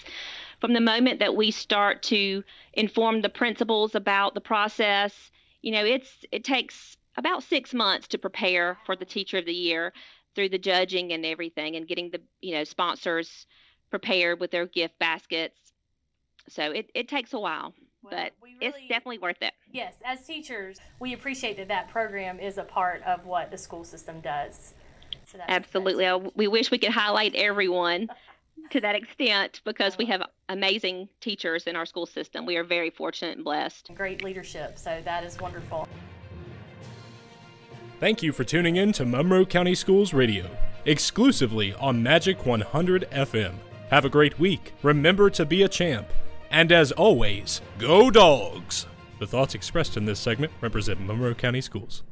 from 0.64 0.72
the 0.72 0.80
moment 0.80 1.20
that 1.20 1.36
we 1.36 1.52
start 1.52 2.02
to 2.02 2.42
inform 2.72 3.22
the 3.22 3.28
principals 3.28 3.96
about 3.96 4.34
the 4.34 4.40
process, 4.40 5.30
you 5.62 5.74
know, 5.74 5.84
it's 5.84 6.24
it 6.32 6.46
takes 6.46 6.96
about 7.18 7.44
6 7.44 7.74
months 7.74 8.08
to 8.08 8.18
prepare 8.18 8.78
for 8.86 8.96
the 8.96 9.04
teacher 9.04 9.38
of 9.40 9.46
the 9.46 9.54
year 9.54 9.92
through 10.36 10.48
the 10.48 10.58
judging 10.58 11.12
and 11.12 11.26
everything 11.26 11.76
and 11.76 11.86
getting 11.86 12.12
the, 12.12 12.22
you 12.40 12.54
know, 12.56 12.64
sponsors 12.64 13.46
prepared 13.90 14.40
with 14.40 14.52
their 14.52 14.66
gift 14.66 14.98
baskets. 15.00 15.74
So 16.48 16.72
it, 16.72 16.90
it 16.96 17.10
takes 17.10 17.34
a 17.34 17.40
while, 17.40 17.74
Well, 18.02 18.12
but 18.12 18.32
we 18.42 18.56
it's 18.62 18.78
definitely 18.88 19.18
worth 19.20 19.42
it. 19.42 19.54
yes, 19.70 19.96
as 20.06 20.26
teachers, 20.26 20.80
we 20.98 21.12
appreciate 21.12 21.58
that 21.58 21.68
that 21.68 21.90
program 21.90 22.40
is 22.40 22.58
a 22.58 22.64
part 22.64 23.04
of 23.04 23.26
what 23.26 23.52
the 23.52 23.58
school 23.58 23.84
system 23.84 24.22
does. 24.22 24.74
So 25.26 25.38
that's, 25.38 25.50
Absolutely. 25.50 26.06
that's 26.06 26.36
We 26.38 26.48
wish 26.48 26.72
we 26.72 26.78
could 26.78 26.92
highlight 26.92 27.36
everyone 27.36 28.08
to 28.72 28.82
that 28.82 28.96
extent 28.96 29.62
because 29.66 29.98
we 29.98 30.06
have 30.08 30.22
amazing 30.50 31.10
teachers 31.22 31.68
in 31.68 31.76
our 31.76 31.86
school 31.86 32.06
system. 32.06 32.46
We 32.46 32.58
are 32.58 32.64
very 32.64 32.90
fortunate 32.90 33.36
and 33.36 33.44
blessed. 33.44 33.92
great 33.94 34.24
leadership. 34.24 34.78
So 34.78 35.02
that 35.04 35.24
is 35.24 35.40
wonderful. 35.40 35.88
Thank 38.00 38.22
you 38.22 38.32
for 38.32 38.44
tuning 38.44 38.76
in 38.76 38.92
to 38.94 39.06
Monroe 39.06 39.46
County 39.46 39.76
Schools 39.76 40.14
Radio, 40.14 40.50
exclusively 40.86 41.74
on 41.76 42.04
Magic 42.04 42.46
100 42.46 43.10
FM. 43.12 43.54
Have 43.90 44.06
a 44.06 44.10
great 44.10 44.40
week. 44.40 44.74
Remember 44.82 45.30
to 45.30 45.46
be 45.46 45.64
a 45.64 45.70
champ. 45.70 46.08
And 46.50 46.72
as 46.72 46.92
always, 46.92 47.62
go 47.78 48.12
dogs! 48.12 48.88
The 49.20 49.28
thoughts 49.28 49.56
expressed 49.56 49.96
in 49.96 50.06
this 50.06 50.20
segment 50.20 50.52
represent 50.60 51.00
Monroe 51.00 51.34
County 51.34 51.62
Schools. 51.62 52.04